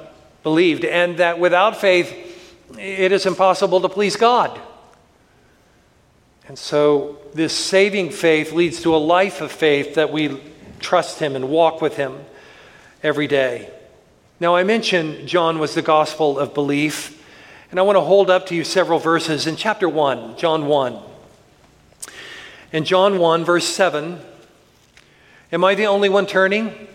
believed, 0.42 0.84
and 0.84 1.16
that 1.16 1.38
without 1.38 1.78
faith, 1.78 2.14
it 2.78 3.10
is 3.10 3.24
impossible 3.24 3.80
to 3.80 3.88
please 3.88 4.16
God. 4.16 4.60
And 6.46 6.58
so, 6.58 7.20
this 7.32 7.56
saving 7.56 8.10
faith 8.10 8.52
leads 8.52 8.82
to 8.82 8.94
a 8.94 8.98
life 8.98 9.40
of 9.40 9.50
faith 9.50 9.94
that 9.94 10.12
we 10.12 10.42
trust 10.78 11.20
Him 11.20 11.34
and 11.36 11.48
walk 11.48 11.80
with 11.80 11.96
Him 11.96 12.18
every 13.02 13.26
day. 13.26 13.70
Now, 14.40 14.56
I 14.56 14.62
mentioned 14.62 15.26
John 15.26 15.58
was 15.58 15.74
the 15.74 15.80
gospel 15.80 16.38
of 16.38 16.52
belief, 16.52 17.24
and 17.70 17.80
I 17.80 17.82
want 17.82 17.96
to 17.96 18.02
hold 18.02 18.28
up 18.28 18.44
to 18.48 18.54
you 18.54 18.62
several 18.62 18.98
verses 18.98 19.46
in 19.46 19.56
chapter 19.56 19.88
1, 19.88 20.36
John 20.36 20.66
1. 20.66 20.98
In 22.72 22.84
John 22.84 23.18
1, 23.18 23.44
verse 23.46 23.66
7, 23.66 24.20
Am 25.50 25.64
I 25.64 25.74
the 25.74 25.86
only 25.86 26.10
one 26.10 26.26
turning? 26.26 26.88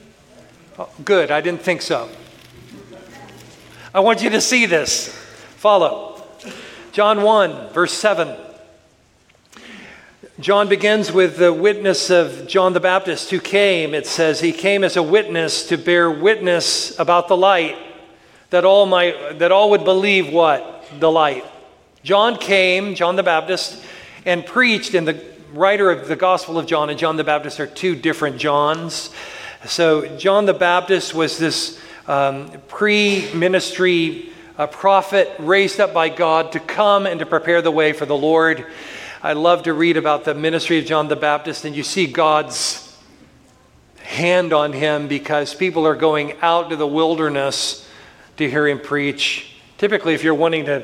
Oh, 0.78 0.88
good, 1.04 1.32
I 1.32 1.42
didn't 1.42 1.62
think 1.62 1.82
so. 1.82 2.08
I 3.96 4.00
want 4.00 4.22
you 4.22 4.30
to 4.30 4.42
see 4.42 4.68
this. 4.68 5.08
Follow. 5.58 6.24
John 6.92 7.24
1, 7.24 7.74
verse 7.74 7.94
7. 7.94 8.38
John 10.40 10.70
begins 10.70 11.12
with 11.12 11.38
the 11.38 11.52
witness 11.52 12.12
of 12.12 12.48
John 12.48 12.74
the 12.74 12.80
Baptist 12.80 13.32
who 13.32 13.40
came. 13.40 13.96
It 13.96 14.06
says 14.06 14.40
he 14.40 14.52
came 14.52 14.84
as 14.84 14.98
a 14.98 15.04
witness 15.04 15.68
to 15.70 15.78
bear 15.78 16.12
witness 16.12 17.00
about 17.00 17.28
the 17.28 17.38
light, 17.38 17.76
that 18.52 18.66
all, 18.66 18.86
might, 18.86 19.40
that 19.40 19.52
all 19.52 19.72
would 19.72 19.84
believe 19.84 20.32
what? 20.32 20.86
The 21.00 21.10
light. 21.10 21.44
John 22.04 22.38
came, 22.38 22.94
John 22.94 23.16
the 23.16 23.24
Baptist, 23.24 23.84
and 24.28 24.46
preached 24.46 24.94
in 24.94 25.06
the 25.06 25.33
writer 25.54 25.92
of 25.92 26.08
the 26.08 26.16
Gospel 26.16 26.58
of 26.58 26.66
John 26.66 26.90
and 26.90 26.98
John 26.98 27.16
the 27.16 27.24
Baptist 27.24 27.60
are 27.60 27.68
two 27.68 27.96
different 27.96 28.38
Johns. 28.38 29.12
So, 29.66 30.18
John 30.18 30.46
the 30.46 30.54
Baptist 30.54 31.14
was 31.14 31.38
this 31.38 31.80
um, 32.08 32.52
pre 32.68 33.32
ministry 33.34 34.32
prophet 34.72 35.32
raised 35.40 35.80
up 35.80 35.94
by 35.94 36.10
God 36.10 36.54
to 36.54 36.60
come 36.60 37.06
and 37.06 37.20
to 37.20 37.26
prepare 37.26 37.62
the 37.62 37.72
way 37.72 37.94
for 37.94 38.06
the 38.06 38.16
Lord. 38.16 38.66
I 39.22 39.34
love 39.34 39.64
to 39.64 39.74
read 39.74 39.96
about 39.96 40.26
the 40.26 40.34
ministry 40.34 40.80
of 40.80 40.86
John 40.86 41.08
the 41.08 41.16
Baptist, 41.16 41.66
and 41.66 41.76
you 41.76 41.84
see 41.84 42.08
God's 42.08 42.98
hand 44.00 44.54
on 44.54 44.74
him 44.74 45.08
because 45.08 45.54
people 45.54 45.86
are 45.86 45.96
going 45.96 46.34
out 46.42 46.72
to 46.72 46.76
the 46.76 46.88
wilderness 46.88 47.88
to 48.38 48.50
hear 48.50 48.68
him 48.68 48.80
preach. 48.80 49.56
Typically, 49.78 50.14
if 50.16 50.24
you're 50.24 50.34
wanting 50.34 50.66
to 50.66 50.84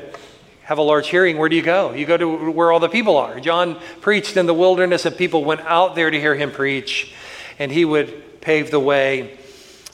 have 0.70 0.78
a 0.78 0.82
large 0.82 1.08
hearing, 1.08 1.36
where 1.36 1.48
do 1.48 1.56
you 1.56 1.62
go? 1.62 1.92
You 1.94 2.06
go 2.06 2.16
to 2.16 2.52
where 2.52 2.70
all 2.70 2.78
the 2.78 2.88
people 2.88 3.16
are. 3.16 3.40
John 3.40 3.76
preached 4.00 4.36
in 4.36 4.46
the 4.46 4.54
wilderness, 4.54 5.04
and 5.04 5.16
people 5.16 5.42
went 5.42 5.62
out 5.62 5.96
there 5.96 6.08
to 6.08 6.20
hear 6.20 6.36
him 6.36 6.52
preach, 6.52 7.12
and 7.58 7.72
he 7.72 7.84
would 7.84 8.40
pave 8.40 8.70
the 8.70 8.78
way 8.78 9.36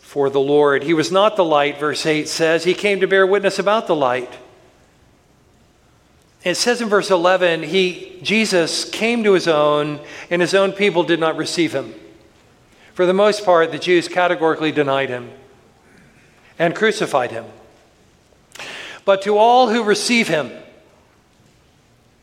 for 0.03 0.29
the 0.29 0.39
Lord. 0.39 0.83
He 0.83 0.93
was 0.93 1.11
not 1.11 1.35
the 1.35 1.47
light, 1.47 1.81
verse 1.81 2.05
8 2.05 2.29
says. 2.29 2.65
He 2.65 2.75
came 2.75 3.01
to 3.01 3.07
bear 3.07 3.27
witness 3.27 3.59
about 3.59 3.87
the 3.87 3.97
light. 3.97 4.31
It 6.45 6.57
says 6.57 6.83
in 6.83 6.91
verse 6.91 7.11
11, 7.11 7.62
he, 7.62 8.19
Jesus 8.23 8.85
came 8.85 9.25
to 9.25 9.33
his 9.33 9.49
own, 9.49 9.99
and 10.29 10.43
his 10.43 10.53
own 10.53 10.73
people 10.73 11.05
did 11.05 11.19
not 11.19 11.39
receive 11.39 11.75
him. 11.75 11.95
For 12.93 13.07
the 13.07 13.15
most 13.15 13.47
part, 13.47 13.73
the 13.73 13.79
Jews 13.79 14.09
categorically 14.09 14.73
denied 14.73 15.09
him 15.09 15.31
and 16.59 16.75
crucified 16.75 17.31
him. 17.31 17.47
But 19.07 19.23
to 19.23 19.39
all 19.39 19.71
who 19.71 19.83
receive 19.83 20.29
him, 20.29 20.53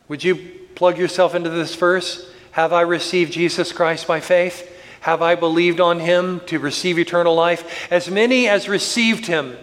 would 0.08 0.24
you 0.24 0.36
plug 0.76 0.98
yourself 0.98 1.36
into 1.36 1.50
this 1.50 1.76
verse? 1.76 2.30
Have 2.52 2.74
I 2.74 2.82
received 2.82 3.34
Jesus 3.34 3.72
Christ 3.72 4.08
by 4.08 4.20
faith? 4.20 4.70
Have 5.02 5.22
I 5.22 5.36
believed 5.36 5.80
on 5.80 6.00
him 6.00 6.42
to 6.46 6.60
receive 6.60 6.98
eternal 7.00 7.36
life? 7.36 7.92
As 7.92 8.10
many 8.10 8.48
as 8.48 8.70
received 8.70 9.26
him, 9.26 9.58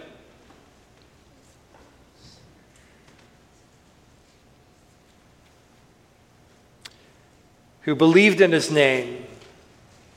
who 7.81 7.95
believed 7.95 8.41
in 8.41 8.51
his 8.51 8.69
name, 8.69 9.25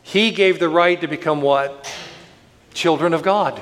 he 0.02 0.30
gave 0.30 0.58
the 0.58 0.68
right 0.68 1.00
to 1.00 1.08
become 1.08 1.40
what? 1.40 1.90
Children 2.74 3.14
of 3.14 3.22
God. 3.22 3.60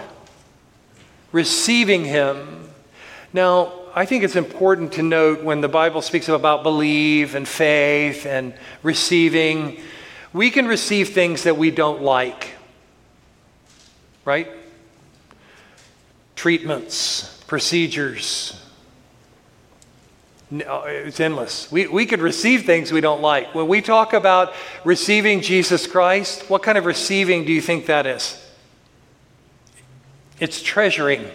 Receiving 1.31 2.05
him. 2.05 2.69
Now, 3.33 3.82
I 3.95 4.07
think 4.07 4.25
it's 4.25 4.37
important 4.37 4.93
to 4.95 5.03
note 5.03 5.43
when 5.43 5.61
the 5.61 5.69
Bible 5.69 6.01
speaks 6.01 6.27
about 6.29 6.63
believe 6.63 7.35
and 7.35 7.47
faith 7.47 8.25
and 8.25 8.55
receiving, 8.83 9.83
we 10.33 10.51
can 10.51 10.67
receive 10.67 11.11
things 11.11 11.43
that 11.43 11.59
we 11.59 11.71
don't 11.71 12.01
like, 12.01 12.55
right? 14.25 14.49
Treatments, 16.37 17.43
procedures. 17.47 18.59
No, 20.51 20.65
uh, 20.65 20.85
it's 20.87 21.21
endless. 21.21 21.71
We, 21.71 21.87
we 21.87 22.07
could 22.07 22.21
receive 22.21 22.65
things 22.65 22.93
we 22.93 23.03
don't 23.03 23.21
like. 23.21 23.55
When 23.55 23.69
we 23.69 23.83
talk 23.83 24.15
about 24.15 24.55
receiving 24.85 25.43
Jesus 25.43 25.87
Christ, 25.87 26.49
what 26.49 26.63
kind 26.63 26.79
of 26.79 26.87
receiving 26.87 27.45
do 27.45 27.53
you 27.53 27.61
think 27.61 27.85
that 27.87 28.07
is? 28.07 28.43
It's 30.41 30.63
treasuring. 30.63 31.31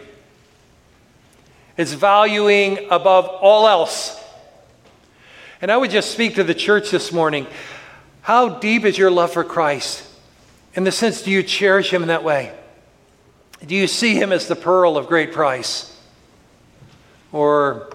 It's 1.78 1.94
valuing 1.94 2.88
above 2.90 3.28
all 3.28 3.68
else. 3.68 4.20
And 5.62 5.72
I 5.72 5.78
would 5.78 5.92
just 5.92 6.12
speak 6.12 6.36
to 6.36 6.44
the 6.44 6.56
church 6.56 6.90
this 6.90 7.12
morning. 7.12 7.48
How 8.22 8.50
deep 8.50 8.84
is 8.84 8.98
your 8.98 9.12
love 9.12 9.32
for 9.32 9.44
Christ? 9.44 10.04
In 10.74 10.84
the 10.84 10.92
sense, 10.92 11.22
do 11.22 11.32
you 11.32 11.44
cherish 11.44 11.94
him 11.94 12.02
in 12.02 12.10
that 12.10 12.24
way? 12.24 12.52
Do 13.66 13.76
you 13.76 13.88
see 13.88 14.16
him 14.16 14.32
as 14.32 14.48
the 14.48 14.56
pearl 14.56 14.98
of 14.98 15.08
great 15.08 15.32
price? 15.32 15.96
Or 17.32 17.92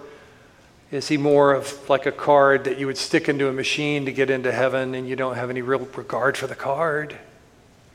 is 0.90 1.08
he 1.08 1.16
more 1.16 1.52
of 1.52 1.88
like 1.88 2.06
a 2.06 2.12
card 2.12 2.64
that 2.64 2.78
you 2.78 2.86
would 2.86 2.98
stick 2.98 3.28
into 3.28 3.48
a 3.48 3.52
machine 3.52 4.04
to 4.06 4.12
get 4.12 4.30
into 4.30 4.52
heaven 4.52 4.94
and 4.94 5.08
you 5.08 5.16
don't 5.16 5.36
have 5.36 5.50
any 5.50 5.62
real 5.62 5.88
regard 5.96 6.36
for 6.36 6.46
the 6.46 6.54
card? 6.54 7.16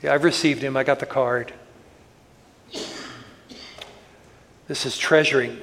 Yeah, 0.02 0.14
I've 0.14 0.24
received 0.24 0.62
him, 0.62 0.78
I 0.78 0.84
got 0.84 1.00
the 1.00 1.06
card. 1.06 1.54
This 4.68 4.86
is 4.86 4.98
treasuring. 4.98 5.62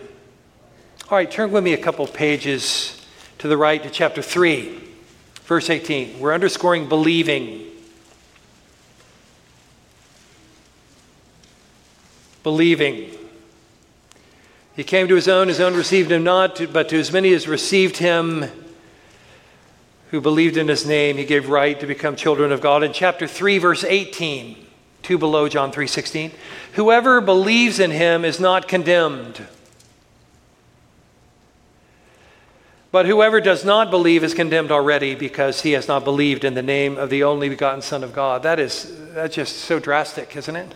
All 1.11 1.19
right, 1.19 1.31
turn 1.31 1.53
with 1.53 1.63
me 1.63 1.75
a 1.75 1.79
couple 1.79 2.07
pages 2.07 2.99
to 3.37 3.47
the 3.47 3.59
right 3.59 3.83
to 3.83 3.91
chapter 3.91 4.23
3, 4.23 4.81
verse 5.43 5.69
18. 5.69 6.19
We're 6.19 6.33
underscoring 6.33 6.89
believing. 6.89 7.67
Believing. 12.43 13.11
He 14.75 14.83
came 14.83 15.07
to 15.09 15.15
his 15.15 15.29
own, 15.29 15.49
his 15.49 15.61
own 15.61 15.75
received 15.75 16.11
him 16.11 16.25
not, 16.25 16.73
but 16.73 16.89
to 16.89 16.99
as 16.99 17.13
many 17.13 17.35
as 17.35 17.47
received 17.47 17.99
him, 17.99 18.47
who 20.11 20.23
believed 20.23 20.57
in 20.57 20.69
his 20.69 20.87
name, 20.87 21.19
he 21.19 21.27
gave 21.27 21.51
right 21.51 21.79
to 21.81 21.87
become 21.87 22.17
children 22.17 22.51
of 22.51 22.63
God. 22.63 22.83
In 22.83 22.95
chapter 22.95 23.27
3, 23.27 23.59
verse 23.59 23.85
18, 23.85 24.57
two 25.03 25.19
below 25.19 25.51
John 25.51 25.71
3:16, 25.71 26.31
whoever 26.73 27.21
believes 27.21 27.79
in 27.79 27.91
him 27.91 28.25
is 28.25 28.41
not 28.41 28.69
condemned. 28.69 29.47
But 32.95 33.07
whoever 33.07 33.41
does 33.41 33.65
not 33.65 33.91
believe 33.91 34.23
is 34.23 34.35
condemned 34.35 34.71
already 34.71 35.17
because 35.17 35.63
he 35.63 35.73
has 35.73 35.89
not 35.89 36.05
believed 36.05 36.45
in 36.45 36.55
the 36.55 36.63
name 36.63 36.97
of 36.97 37.11
the 37.11 37.25
only 37.25 37.49
begotten 37.49 37.83
Son 37.83 38.05
of 38.05 38.13
God. 38.13 38.45
That 38.45 38.61
is 38.61 38.97
that's 39.13 39.35
just 39.35 39.57
so 39.57 39.81
drastic, 39.81 40.37
isn't 40.37 40.55
it? 40.55 40.73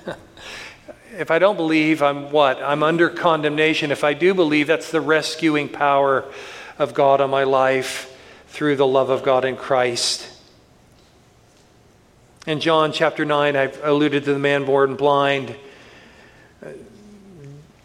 if 1.17 1.31
I 1.31 1.39
don't 1.39 1.55
believe, 1.55 2.03
I'm 2.03 2.33
what? 2.33 2.61
I'm 2.61 2.83
under 2.83 3.09
condemnation. 3.09 3.93
If 3.93 4.03
I 4.03 4.15
do 4.15 4.35
believe, 4.35 4.67
that's 4.67 4.91
the 4.91 5.01
rescuing 5.01 5.69
power 5.69 6.25
of 6.77 6.93
God 6.93 7.21
on 7.21 7.31
my 7.31 7.45
life 7.45 8.13
through 8.49 8.75
the 8.75 8.85
love 8.85 9.11
of 9.11 9.23
God 9.23 9.45
in 9.45 9.57
Christ. 9.57 10.29
In 12.49 12.59
John 12.59 12.91
chapter 12.91 13.25
9, 13.25 13.55
I've 13.55 13.81
alluded 13.85 14.25
to 14.25 14.33
the 14.33 14.41
man 14.41 14.65
born 14.65 14.97
blind. 14.97 15.55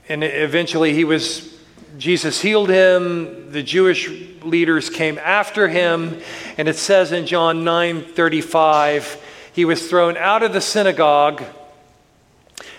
And 0.09 0.23
eventually 0.23 0.95
he 0.95 1.03
was, 1.03 1.52
Jesus 1.97 2.41
healed 2.41 2.69
him. 2.69 3.51
The 3.51 3.63
Jewish 3.63 4.09
leaders 4.41 4.89
came 4.89 5.17
after 5.19 5.67
him. 5.67 6.21
And 6.57 6.67
it 6.67 6.75
says 6.75 7.11
in 7.11 7.25
John 7.25 7.63
9 7.63 8.03
35, 8.03 9.21
he 9.53 9.65
was 9.65 9.87
thrown 9.87 10.17
out 10.17 10.43
of 10.43 10.53
the 10.53 10.61
synagogue. 10.61 11.43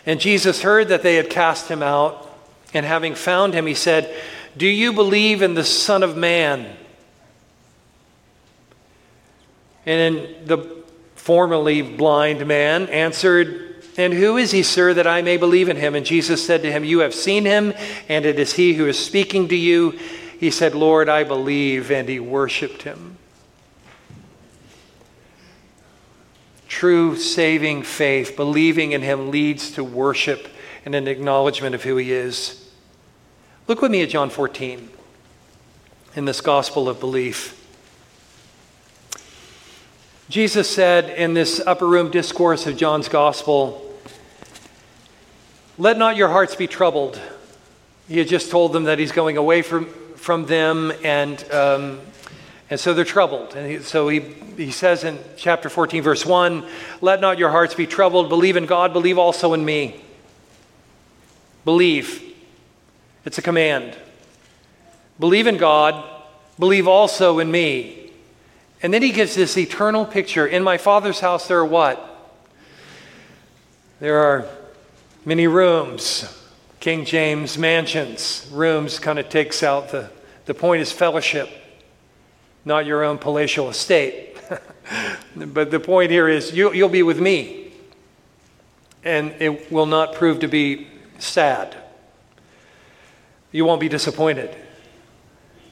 And 0.07 0.21
Jesus 0.21 0.63
heard 0.63 0.89
that 0.89 1.03
they 1.03 1.15
had 1.17 1.31
cast 1.31 1.69
him 1.69 1.83
out. 1.83 2.31
And 2.73 2.85
having 2.85 3.15
found 3.15 3.55
him, 3.55 3.67
he 3.67 3.75
said, 3.75 4.13
Do 4.57 4.67
you 4.67 4.93
believe 4.93 5.43
in 5.43 5.55
the 5.55 5.65
Son 5.65 6.03
of 6.03 6.17
Man? 6.17 6.77
And 9.87 10.47
the 10.47 10.83
formerly 11.15 11.83
blind 11.83 12.45
man 12.47 12.89
answered, 12.89 13.64
And 13.97 14.13
who 14.13 14.37
is 14.37 14.51
he, 14.51 14.63
sir, 14.63 14.93
that 14.95 15.07
I 15.07 15.23
may 15.23 15.37
believe 15.37 15.69
in 15.69 15.77
him? 15.77 15.95
And 15.95 16.05
Jesus 16.05 16.45
said 16.45 16.63
to 16.63 16.73
him, 16.73 16.85
You 16.85 17.01
have 17.01 17.15
seen 17.15 17.45
him, 17.45 17.73
and 18.09 18.27
it 18.27 18.39
is 18.39 18.55
he 18.55 18.75
who 18.75 18.87
is 18.87 18.99
speaking 18.99 19.49
to 19.49 19.57
you. 19.57 19.99
He 20.39 20.51
said, 20.51 20.75
Lord, 20.75 21.09
I 21.09 21.23
believe, 21.23 21.91
and 21.91 22.09
he 22.09 22.19
worshiped 22.19 22.83
him. 22.83 23.19
True 26.67 27.17
saving 27.17 27.85
faith, 27.85 28.35
believing 28.35 28.93
in 28.93 29.03
him, 29.03 29.31
leads 29.31 29.71
to 29.73 29.85
worship 29.85 30.49
and 30.85 30.95
an 30.95 31.07
acknowledgement 31.07 31.75
of 31.75 31.85
who 31.85 31.97
he 31.97 32.13
is. 32.13 32.69
Look 33.69 33.81
with 33.81 33.93
me 33.93 34.03
at 34.03 34.11
John 34.11 34.29
14 34.29 34.91
in 36.17 36.25
this 36.25 36.41
gospel 36.41 36.89
of 36.89 36.99
belief. 36.99 37.61
Jesus 40.29 40.69
said 40.69 41.11
in 41.11 41.35
this 41.35 41.61
upper 41.65 41.87
room 41.87 42.11
discourse 42.11 42.67
of 42.67 42.77
John's 42.77 43.09
gospel, 43.09 43.84
Let 45.77 45.99
not 45.99 46.17
your 46.17 46.29
hearts 46.29 46.55
be 46.55 46.69
troubled. 46.69 47.21
He 48.07 48.19
had 48.19 48.29
just 48.29 48.51
told 48.51 48.73
them 48.73 48.85
that 48.85 49.01
he's 49.01 49.11
going 49.11 49.37
away 49.37 49.63
from, 49.63 49.87
from 50.15 50.47
them, 50.47 50.93
and, 51.03 51.53
um, 51.53 52.01
and 52.71 52.79
so 52.79 52.95
they're 52.95 53.05
troubled. 53.05 53.57
And 53.57 53.69
he, 53.69 53.79
so 53.81 54.09
he, 54.09 54.21
he 54.57 54.71
says 54.71 55.03
in 55.03 55.19
chapter 55.37 55.69
14, 55.69 56.01
verse 56.03 56.25
1 56.25 56.65
Let 57.01 57.21
not 57.21 57.39
your 57.39 57.51
hearts 57.51 57.75
be 57.75 57.89
troubled. 57.89 58.29
Believe 58.29 58.57
in 58.57 58.67
God, 58.67 58.93
believe 58.93 59.19
also 59.19 59.53
in 59.53 59.65
me. 59.65 60.01
Believe. 61.65 62.23
It's 63.25 63.39
a 63.39 63.43
command. 63.43 63.97
Believe 65.19 65.49
in 65.49 65.57
God, 65.57 66.05
believe 66.59 66.87
also 66.87 67.41
in 67.41 67.51
me. 67.51 68.13
And 68.81 68.95
then 68.95 69.03
he 69.03 69.11
gives 69.11 69.35
this 69.35 69.57
eternal 69.57 70.05
picture. 70.05 70.47
In 70.47 70.63
my 70.63 70.79
Father's 70.79 71.19
house, 71.19 71.49
there 71.49 71.59
are 71.59 71.65
what? 71.65 72.33
There 73.99 74.19
are 74.19 74.47
many 75.25 75.47
rooms. 75.47 76.41
King 76.81 77.05
James 77.05 77.57
mansions. 77.57 78.49
Rooms 78.53 78.99
kind 78.99 79.19
of 79.19 79.29
takes 79.29 79.63
out 79.63 79.91
the, 79.91 80.11
the 80.45 80.55
point 80.55 80.83
is 80.83 80.93
fellowship, 80.93 81.49
not 82.65 82.85
your 82.85 83.03
own 83.03 83.19
palatial 83.19 83.71
estate. 83.71 84.37
but 85.37 85.71
the 85.71 85.81
point 85.81 86.11
here 86.11 86.29
is 86.29 86.55
you, 86.55 86.73
you'll 86.73 86.89
be 86.89 87.03
with 87.03 87.21
me. 87.21 87.73
And 89.03 89.35
it 89.39 89.71
will 89.73 89.87
not 89.87 90.15
prove 90.15 90.41
to 90.41 90.49
be 90.49 90.89
sad. 91.19 91.77
You 93.51 93.65
won't 93.65 93.81
be 93.81 93.89
disappointed. 93.89 94.55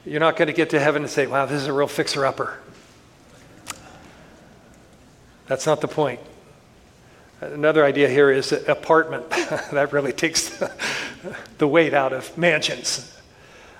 You're 0.05 0.19
not 0.19 0.35
going 0.35 0.47
to 0.47 0.53
get 0.53 0.71
to 0.71 0.79
heaven 0.79 1.03
and 1.03 1.11
say, 1.11 1.27
wow, 1.27 1.45
this 1.45 1.61
is 1.61 1.67
a 1.67 1.73
real 1.73 1.87
fixer 1.87 2.25
upper. 2.25 2.59
That's 5.47 5.65
not 5.65 5.81
the 5.81 5.87
point. 5.87 6.19
Another 7.51 7.83
idea 7.83 8.07
here 8.07 8.31
is 8.31 8.51
apartment. 8.51 9.29
that 9.29 9.91
really 9.91 10.13
takes 10.13 10.57
the 11.57 11.67
weight 11.67 11.93
out 11.93 12.13
of 12.13 12.37
mansions. 12.37 13.13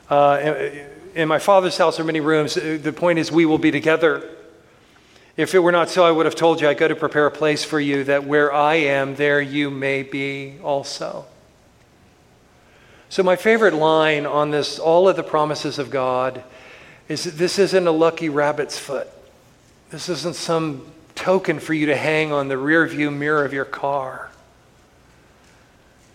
Uh, 0.09 0.69
in 1.15 1.27
my 1.29 1.39
father's 1.39 1.77
house 1.77 1.99
are 1.99 2.03
many 2.03 2.19
rooms. 2.19 2.55
The 2.55 2.93
point 2.93 3.19
is, 3.19 3.31
we 3.31 3.45
will 3.45 3.57
be 3.57 3.71
together. 3.71 4.29
If 5.37 5.55
it 5.55 5.59
were 5.59 5.71
not 5.71 5.89
so, 5.89 6.03
I 6.03 6.11
would 6.11 6.25
have 6.25 6.35
told 6.35 6.59
you, 6.59 6.67
I 6.67 6.73
go 6.73 6.87
to 6.87 6.95
prepare 6.95 7.25
a 7.25 7.31
place 7.31 7.63
for 7.63 7.79
you, 7.79 8.03
that 8.03 8.25
where 8.25 8.51
I 8.51 8.75
am, 8.75 9.15
there 9.15 9.41
you 9.41 9.71
may 9.71 10.03
be 10.03 10.55
also. 10.61 11.25
So, 13.09 13.23
my 13.23 13.35
favorite 13.35 13.73
line 13.73 14.25
on 14.25 14.51
this, 14.51 14.77
all 14.77 15.07
of 15.07 15.15
the 15.15 15.23
promises 15.23 15.79
of 15.79 15.89
God, 15.89 16.43
is 17.07 17.23
that 17.23 17.37
this 17.37 17.59
isn't 17.59 17.87
a 17.87 17.91
lucky 17.91 18.27
rabbit's 18.27 18.77
foot. 18.77 19.07
This 19.89 20.09
isn't 20.09 20.35
some 20.35 20.92
token 21.15 21.59
for 21.59 21.73
you 21.73 21.87
to 21.87 21.95
hang 21.95 22.31
on 22.31 22.47
the 22.47 22.57
rear 22.57 22.85
view 22.87 23.11
mirror 23.11 23.45
of 23.45 23.53
your 23.53 23.65
car. 23.65 24.29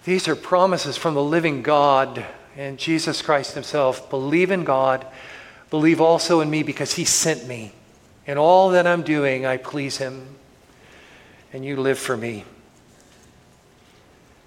These 0.04 0.28
are 0.28 0.36
promises 0.36 0.96
from 0.96 1.14
the 1.14 1.22
living 1.22 1.62
God 1.62 2.24
and 2.56 2.78
Jesus 2.78 3.20
Christ 3.20 3.54
Himself. 3.54 4.08
Believe 4.10 4.50
in 4.50 4.64
God, 4.64 5.06
believe 5.70 6.00
also 6.00 6.40
in 6.40 6.48
me 6.48 6.62
because 6.62 6.94
He 6.94 7.04
sent 7.04 7.46
me. 7.46 7.72
In 8.26 8.38
all 8.38 8.70
that 8.70 8.86
I'm 8.86 9.02
doing, 9.02 9.46
I 9.46 9.56
please 9.56 9.98
Him, 9.98 10.36
and 11.52 11.64
you 11.64 11.76
live 11.76 11.98
for 11.98 12.16
me. 12.16 12.44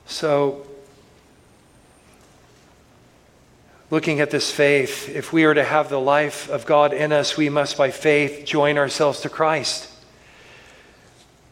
So, 0.06 0.66
looking 3.90 4.20
at 4.20 4.32
this 4.32 4.52
faith, 4.52 5.10
if 5.10 5.32
we 5.32 5.46
are 5.46 5.54
to 5.54 5.64
have 5.64 5.90
the 5.90 6.00
life 6.00 6.50
of 6.50 6.66
God 6.66 6.94
in 6.94 7.12
us, 7.12 7.38
we 7.38 7.50
must 7.50 7.78
by 7.78 7.92
faith 7.92 8.46
join 8.46 8.78
ourselves 8.78 9.22
to 9.22 9.30
Christ 9.30 9.91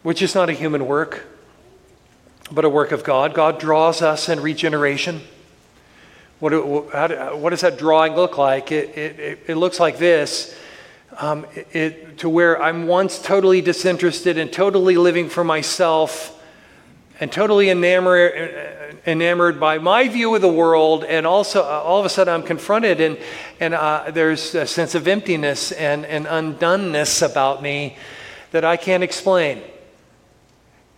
which 0.03 0.21
is 0.21 0.35
not 0.35 0.49
a 0.49 0.53
human 0.53 0.85
work, 0.85 1.25
but 2.51 2.65
a 2.65 2.69
work 2.69 2.91
of 2.91 3.03
God. 3.03 3.33
God 3.33 3.59
draws 3.59 4.01
us 4.01 4.29
in 4.29 4.39
regeneration. 4.41 5.21
What, 6.39 6.53
how, 6.93 7.35
what 7.35 7.49
does 7.49 7.61
that 7.61 7.77
drawing 7.77 8.15
look 8.15 8.37
like? 8.37 8.71
It, 8.71 8.97
it, 8.97 9.39
it 9.47 9.55
looks 9.55 9.79
like 9.79 9.97
this 9.97 10.55
um, 11.17 11.45
it, 11.73 12.17
to 12.19 12.29
where 12.29 12.61
I'm 12.61 12.87
once 12.87 13.21
totally 13.21 13.61
disinterested 13.61 14.37
and 14.37 14.51
totally 14.51 14.95
living 14.95 15.29
for 15.29 15.43
myself 15.43 16.35
and 17.19 17.29
totally 17.29 17.69
enamored, 17.69 19.01
enamored 19.05 19.59
by 19.59 19.77
my 19.77 20.07
view 20.07 20.33
of 20.33 20.41
the 20.41 20.51
world. 20.51 21.03
And 21.03 21.27
also, 21.27 21.61
uh, 21.61 21.81
all 21.83 21.99
of 21.99 22.05
a 22.05 22.09
sudden, 22.09 22.33
I'm 22.33 22.43
confronted, 22.43 23.01
and, 23.01 23.17
and 23.59 23.73
uh, 23.73 24.11
there's 24.11 24.55
a 24.55 24.65
sense 24.65 24.95
of 24.95 25.07
emptiness 25.07 25.73
and, 25.73 26.05
and 26.05 26.25
undoneness 26.25 27.21
about 27.29 27.61
me 27.61 27.97
that 28.51 28.63
I 28.63 28.77
can't 28.77 29.03
explain. 29.03 29.61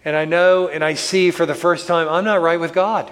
And 0.04 0.16
I 0.16 0.26
know 0.26 0.68
and 0.68 0.84
I 0.84 0.96
see 0.96 1.32
for 1.32 1.46
the 1.46 1.56
first 1.56 1.88
time, 1.88 2.08
I'm 2.10 2.24
not 2.24 2.42
right 2.42 2.60
with 2.60 2.74
God. 2.74 3.12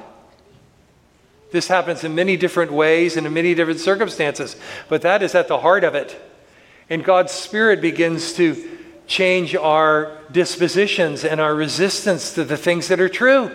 This 1.52 1.67
happens 1.67 2.04
in 2.04 2.13
many 2.15 2.38
different 2.38 2.71
ways 2.71 3.17
and 3.17 3.25
in 3.25 3.34
many 3.34 3.56
different 3.56 3.80
circumstances, 3.80 4.56
but 4.88 5.02
that 5.02 5.23
is 5.23 5.34
at 5.34 5.47
the 5.47 5.60
heart 5.60 5.84
of 5.84 5.95
it. 5.95 6.19
And 6.89 7.04
God's 7.04 7.32
Spirit 7.32 7.82
begins 7.82 8.34
to 8.34 8.78
change 9.08 9.56
our 9.56 10.17
dispositions 10.32 11.25
and 11.25 11.41
our 11.41 11.56
resistance 11.56 12.34
to 12.34 12.43
the 12.43 12.58
things 12.58 12.88
that 12.88 12.99
are 12.99 13.10
true. 13.10 13.52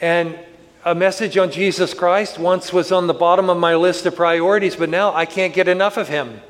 And 0.00 0.38
a 0.84 0.94
message 0.94 1.36
on 1.36 1.52
Jesus 1.52 1.94
Christ 1.94 2.38
once 2.38 2.72
was 2.72 2.90
on 2.90 3.06
the 3.06 3.14
bottom 3.14 3.48
of 3.50 3.58
my 3.58 3.76
list 3.76 4.06
of 4.06 4.16
priorities, 4.16 4.74
but 4.74 4.88
now 4.88 5.14
I 5.14 5.26
can't 5.26 5.54
get 5.54 5.68
enough 5.68 5.96
of 5.96 6.08
him. 6.08 6.40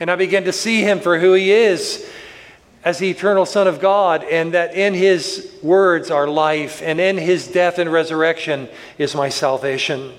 And 0.00 0.10
I 0.10 0.16
begin 0.16 0.44
to 0.44 0.52
see 0.52 0.80
him 0.80 1.00
for 1.00 1.18
who 1.18 1.34
he 1.34 1.52
is 1.52 2.08
as 2.84 2.98
the 2.98 3.10
eternal 3.10 3.46
Son 3.46 3.66
of 3.66 3.80
God, 3.80 4.24
and 4.24 4.54
that 4.54 4.74
in 4.74 4.94
his 4.94 5.52
words 5.62 6.10
are 6.10 6.26
life, 6.26 6.82
and 6.82 7.00
in 7.00 7.16
his 7.16 7.46
death 7.46 7.78
and 7.78 7.92
resurrection 7.92 8.68
is 8.98 9.14
my 9.14 9.28
salvation. 9.28 10.12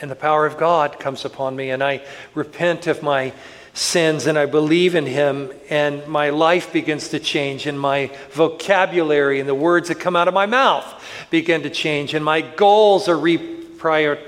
And 0.00 0.10
the 0.10 0.16
power 0.16 0.46
of 0.46 0.56
God 0.56 0.98
comes 0.98 1.24
upon 1.24 1.56
me, 1.56 1.70
and 1.70 1.82
I 1.82 2.02
repent 2.34 2.86
of 2.86 3.02
my 3.02 3.32
sins 3.74 4.26
and 4.26 4.36
I 4.36 4.46
believe 4.46 4.94
in 4.94 5.06
him, 5.06 5.52
and 5.70 6.06
my 6.08 6.30
life 6.30 6.72
begins 6.72 7.08
to 7.10 7.20
change, 7.20 7.66
and 7.66 7.78
my 7.78 8.10
vocabulary 8.32 9.38
and 9.38 9.48
the 9.48 9.54
words 9.54 9.88
that 9.88 10.00
come 10.00 10.16
out 10.16 10.28
of 10.28 10.34
my 10.34 10.46
mouth 10.46 10.86
begin 11.30 11.62
to 11.62 11.70
change, 11.70 12.14
and 12.14 12.24
my 12.24 12.40
goals 12.40 13.08
are 13.08 13.16
reprioritized 13.16 14.24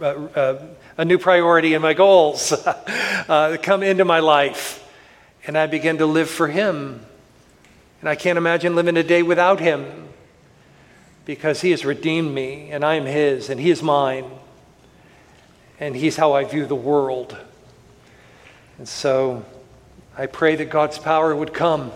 uh, 0.00 0.04
uh, 0.04 0.66
a 0.96 1.04
new 1.04 1.18
priority 1.18 1.74
in 1.74 1.80
my 1.80 1.94
goals 1.94 2.52
uh, 2.66 3.56
come 3.62 3.82
into 3.82 4.04
my 4.04 4.18
life. 4.18 4.86
And 5.46 5.56
I 5.56 5.66
begin 5.66 5.98
to 5.98 6.06
live 6.06 6.28
for 6.30 6.48
Him. 6.48 7.04
And 8.00 8.08
I 8.08 8.14
can't 8.14 8.38
imagine 8.38 8.74
living 8.74 8.96
a 8.96 9.02
day 9.02 9.22
without 9.22 9.60
Him 9.60 10.08
because 11.24 11.60
He 11.60 11.70
has 11.70 11.84
redeemed 11.84 12.34
me 12.34 12.70
and 12.70 12.84
I 12.84 12.94
am 12.94 13.06
His 13.06 13.50
and 13.50 13.60
He 13.60 13.70
is 13.70 13.82
mine. 13.82 14.24
And 15.78 15.96
He's 15.96 16.16
how 16.16 16.32
I 16.32 16.44
view 16.44 16.66
the 16.66 16.74
world. 16.74 17.36
And 18.78 18.88
so 18.88 19.44
I 20.16 20.26
pray 20.26 20.56
that 20.56 20.70
God's 20.70 20.98
power 20.98 21.34
would 21.34 21.54
come 21.54 21.92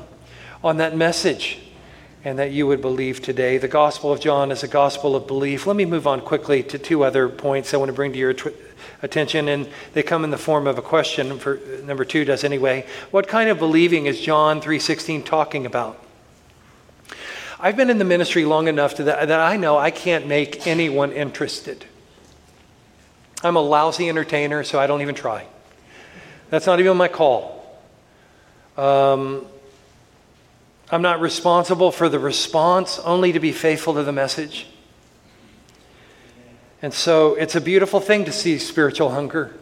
on 0.62 0.78
that 0.78 0.96
message 0.96 1.58
and 2.24 2.38
that 2.38 2.52
you 2.52 2.66
would 2.66 2.80
believe 2.80 3.20
today. 3.20 3.58
The 3.58 3.68
Gospel 3.68 4.10
of 4.12 4.20
John 4.20 4.50
is 4.50 4.62
a 4.62 4.68
gospel 4.68 5.14
of 5.14 5.26
belief. 5.26 5.66
Let 5.66 5.76
me 5.76 5.84
move 5.84 6.06
on 6.06 6.22
quickly 6.22 6.62
to 6.62 6.78
two 6.78 7.04
other 7.04 7.28
points 7.28 7.74
I 7.74 7.76
want 7.76 7.90
to 7.90 7.92
bring 7.92 8.12
to 8.12 8.18
your 8.18 8.34
attention, 9.02 9.48
and 9.48 9.68
they 9.92 10.02
come 10.02 10.24
in 10.24 10.30
the 10.30 10.38
form 10.38 10.66
of 10.66 10.78
a 10.78 10.82
question. 10.82 11.38
For 11.38 11.60
number 11.84 12.04
two 12.04 12.24
does 12.24 12.44
anyway. 12.44 12.86
What 13.10 13.28
kind 13.28 13.50
of 13.50 13.58
believing 13.58 14.06
is 14.06 14.20
John 14.20 14.60
3:16 14.60 15.24
talking 15.24 15.66
about? 15.66 16.00
I've 17.60 17.76
been 17.76 17.88
in 17.88 17.98
the 17.98 18.04
ministry 18.04 18.44
long 18.44 18.68
enough 18.68 18.96
that, 18.96 19.28
that 19.28 19.40
I 19.40 19.56
know 19.56 19.78
I 19.78 19.90
can't 19.90 20.26
make 20.26 20.66
anyone 20.66 21.12
interested. 21.12 21.84
I'm 23.42 23.56
a 23.56 23.60
lousy 23.60 24.08
entertainer, 24.08 24.64
so 24.64 24.78
I 24.78 24.86
don't 24.86 25.02
even 25.02 25.14
try. 25.14 25.46
That's 26.50 26.66
not 26.66 26.80
even 26.80 26.96
my 26.96 27.08
call. 27.08 27.64
Um, 28.76 29.46
I'm 30.90 31.02
not 31.02 31.20
responsible 31.20 31.90
for 31.90 32.08
the 32.08 32.18
response, 32.18 32.98
only 32.98 33.32
to 33.32 33.40
be 33.40 33.52
faithful 33.52 33.94
to 33.94 34.02
the 34.02 34.12
message. 34.12 34.66
And 36.84 36.92
so 36.92 37.34
it's 37.36 37.54
a 37.54 37.62
beautiful 37.62 37.98
thing 37.98 38.26
to 38.26 38.30
see 38.30 38.58
spiritual 38.58 39.08
hunger. 39.08 39.54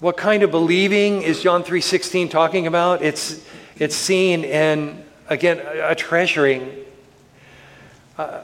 What 0.00 0.18
kind 0.18 0.42
of 0.42 0.50
believing 0.50 1.22
is 1.22 1.42
John 1.42 1.64
3:16 1.64 2.28
talking 2.28 2.66
about? 2.66 3.00
It's 3.00 3.42
it's 3.78 3.96
seen 3.96 4.44
in 4.44 5.02
again 5.30 5.62
a 5.66 5.94
treasuring. 5.94 6.70
Uh, 8.18 8.42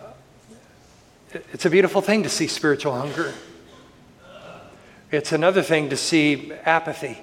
it's 1.52 1.66
a 1.66 1.68
beautiful 1.68 2.00
thing 2.00 2.22
to 2.22 2.30
see 2.30 2.46
spiritual 2.46 2.94
hunger. 2.94 3.34
It's 5.10 5.32
another 5.32 5.60
thing 5.60 5.90
to 5.90 5.98
see 5.98 6.50
apathy. 6.64 7.18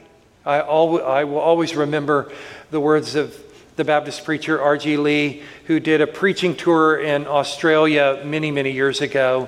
I, 0.45 0.59
al- 0.59 1.03
I 1.03 1.23
will 1.23 1.39
always 1.39 1.75
remember 1.75 2.31
the 2.69 2.79
words 2.79 3.15
of 3.15 3.35
the 3.75 3.83
Baptist 3.83 4.23
preacher 4.23 4.61
R.G. 4.61 4.97
Lee, 4.97 5.41
who 5.65 5.79
did 5.79 5.99
a 5.99 6.05
preaching 6.05 6.55
tour 6.55 6.99
in 6.99 7.25
Australia 7.25 8.21
many, 8.23 8.51
many 8.51 8.69
years 8.69 9.01
ago. 9.01 9.47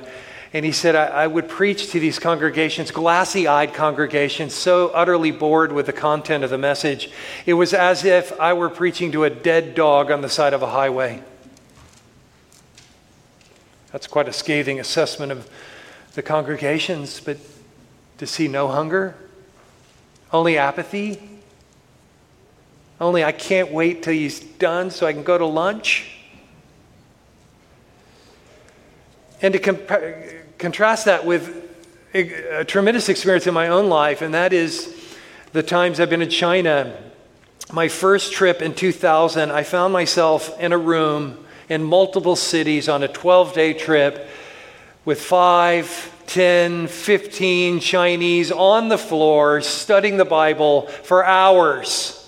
And 0.53 0.63
he 0.63 0.71
said, 0.71 0.95
I, 0.95 1.07
I 1.07 1.27
would 1.27 1.49
preach 1.49 1.89
to 1.91 1.99
these 1.99 2.19
congregations, 2.19 2.91
glassy 2.91 3.47
eyed 3.47 3.73
congregations, 3.73 4.53
so 4.53 4.89
utterly 4.89 5.31
bored 5.31 5.71
with 5.71 5.87
the 5.87 5.93
content 5.93 6.43
of 6.43 6.51
the 6.51 6.59
message. 6.59 7.09
It 7.47 7.55
was 7.55 7.73
as 7.73 8.05
if 8.05 8.39
I 8.39 8.53
were 8.53 8.69
preaching 8.69 9.11
to 9.13 9.23
a 9.23 9.31
dead 9.31 9.73
dog 9.73 10.11
on 10.11 10.21
the 10.21 10.29
side 10.29 10.53
of 10.53 10.61
a 10.61 10.67
highway. 10.67 11.23
That's 13.91 14.05
quite 14.05 14.27
a 14.27 14.33
scathing 14.33 14.79
assessment 14.79 15.31
of 15.31 15.49
the 16.13 16.21
congregations, 16.21 17.19
but 17.19 17.37
to 18.19 18.27
see 18.27 18.47
no 18.47 18.67
hunger, 18.67 19.15
only 20.31 20.57
apathy, 20.57 21.19
only 23.01 23.23
I 23.23 23.31
can't 23.31 23.71
wait 23.71 24.03
till 24.03 24.13
he's 24.13 24.39
done 24.39 24.91
so 24.91 25.07
I 25.07 25.13
can 25.13 25.23
go 25.23 25.37
to 25.37 25.45
lunch. 25.45 26.11
And 29.41 29.51
to 29.53 29.59
comp- 29.59 29.91
contrast 30.63 31.04
that 31.06 31.26
with 31.26 31.69
a, 32.13 32.62
a 32.62 32.63
tremendous 32.63 33.10
experience 33.10 33.47
in 33.47 33.54
my 33.54 33.67
own 33.67 33.89
life, 33.89 34.21
and 34.21 34.34
that 34.34 34.54
is 34.54 34.95
the 35.52 35.62
times 35.62 35.99
I've 35.99 36.10
been 36.10 36.21
in 36.21 36.30
China. 36.30 36.97
My 37.73 37.89
first 37.89 38.32
trip 38.32 38.62
in 38.62 38.73
2000, 38.73 39.52
I 39.52 39.63
found 39.63 39.91
myself 39.91 40.58
in 40.62 40.71
a 40.71 40.78
room 40.78 41.43
in 41.67 41.84
multiple 41.84 42.38
cities 42.38 42.88
on 42.88 43.04
a 43.04 43.10
12 43.10 43.54
day 43.54 43.73
trip 43.73 44.26
with 45.04 45.21
five, 45.21 46.13
10, 46.28 46.88
15 46.88 47.82
Chinese 47.82 48.49
on 48.49 48.88
the 48.88 48.97
floor 48.97 49.60
studying 49.60 50.15
the 50.15 50.23
Bible 50.23 50.84
for 50.88 51.26
hours 51.26 52.21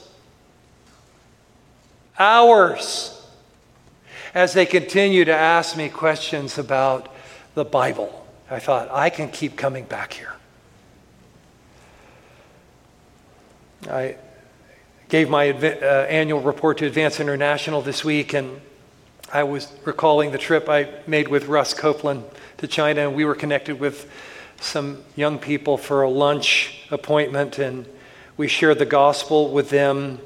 hours 2.18 3.12
as 4.34 4.54
they 4.54 4.66
continue 4.66 5.24
to 5.24 5.34
ask 5.34 5.78
me 5.78 5.90
questions 5.90 6.58
about 6.58 7.14
the 7.54 7.64
Bible. 7.66 8.25
I 8.50 8.60
thought, 8.60 8.90
I 8.92 9.10
can 9.10 9.30
keep 9.30 9.58
coming 9.58 9.86
back 9.86 10.14
here. 10.14 10.34
I 13.90 14.18
gave 15.10 15.30
my 15.30 15.50
adv- 15.50 15.82
uh, 15.82 16.06
annual 16.10 16.42
report 16.42 16.78
to 16.80 16.86
Advance 16.86 17.20
International 17.20 17.82
this 17.82 18.04
week, 18.04 18.34
and 18.34 18.62
I 19.34 19.44
was 19.44 19.72
recalling 19.84 20.32
the 20.32 20.38
trip 20.38 20.70
I 20.70 20.90
made 21.08 21.28
with 21.28 21.48
Russ 21.48 21.74
Copeland 21.74 22.24
to 22.58 22.68
China, 22.68 23.08
and 23.08 23.16
we 23.16 23.26
were 23.26 23.34
connected 23.34 23.80
with 23.80 24.10
some 24.62 25.04
young 25.16 25.40
people 25.40 25.78
for 25.78 26.04
a 26.04 26.10
lunch 26.10 26.88
appointment, 26.92 27.58
and 27.58 27.88
we 28.38 28.48
shared 28.48 28.78
the 28.78 28.86
gospel 28.86 29.52
with 29.52 29.72
them, 29.72 30.20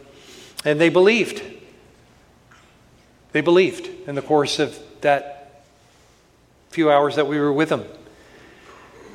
and 0.66 0.80
they 0.80 0.90
believed. 0.90 1.42
They 3.32 3.42
believed 3.42 3.90
in 4.08 4.16
the 4.16 4.22
course 4.22 4.60
of 4.60 4.78
that 5.02 5.64
few 6.70 6.92
hours 6.92 7.16
that 7.16 7.28
we 7.28 7.40
were 7.40 7.54
with 7.54 7.70
them. 7.70 7.86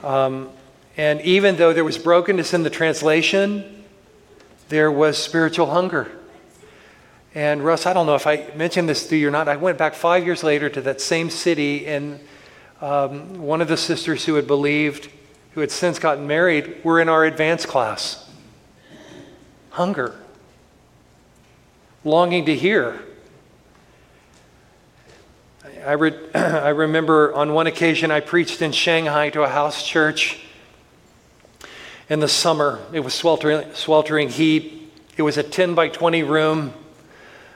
Um, 0.04 0.50
and 0.98 1.22
even 1.22 1.56
though 1.56 1.72
there 1.72 1.82
was 1.82 1.96
brokenness 1.96 2.52
in 2.52 2.62
the 2.62 2.68
translation, 2.68 3.84
there 4.68 4.92
was 4.92 5.16
spiritual 5.16 5.70
hunger. 5.70 6.12
And 7.34 7.64
Russ, 7.64 7.86
I 7.86 7.94
don't 7.94 8.04
know 8.04 8.14
if 8.14 8.26
I 8.26 8.50
mentioned 8.54 8.86
this 8.86 9.08
to 9.08 9.16
you 9.16 9.28
or 9.28 9.30
not. 9.30 9.48
I 9.48 9.56
went 9.56 9.78
back 9.78 9.94
five 9.94 10.26
years 10.26 10.44
later 10.44 10.68
to 10.68 10.82
that 10.82 11.00
same 11.00 11.30
city, 11.30 11.86
and 11.86 12.20
um, 12.82 13.38
one 13.42 13.62
of 13.62 13.68
the 13.68 13.78
sisters 13.78 14.26
who 14.26 14.34
had 14.34 14.46
believed, 14.46 15.10
who 15.52 15.62
had 15.62 15.70
since 15.70 15.98
gotten 15.98 16.26
married, 16.26 16.84
were 16.84 17.00
in 17.00 17.08
our 17.08 17.24
advanced 17.24 17.66
class. 17.66 18.30
Hunger, 19.70 20.14
longing 22.04 22.44
to 22.44 22.54
hear 22.54 23.02
I, 25.84 25.92
re- 25.92 26.14
I 26.34 26.70
remember 26.70 27.34
on 27.34 27.52
one 27.52 27.66
occasion 27.66 28.10
I 28.10 28.20
preached 28.20 28.62
in 28.62 28.72
Shanghai 28.72 29.28
to 29.30 29.42
a 29.42 29.48
house 29.48 29.86
church 29.86 30.40
in 32.08 32.20
the 32.20 32.28
summer. 32.28 32.80
It 32.92 33.00
was 33.00 33.12
sweltering, 33.12 33.74
sweltering 33.74 34.30
heat. 34.30 34.92
It 35.18 35.22
was 35.22 35.36
a 35.36 35.42
10 35.42 35.74
by 35.74 35.88
20 35.88 36.22
room 36.22 36.72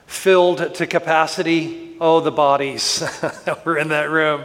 filled 0.07 0.75
to 0.75 0.87
capacity. 0.87 1.97
Oh, 2.01 2.21
the 2.21 2.31
bodies 2.31 2.99
that 3.21 3.65
were 3.65 3.79
in 3.79 3.89
that 3.89 4.11
room. 4.11 4.45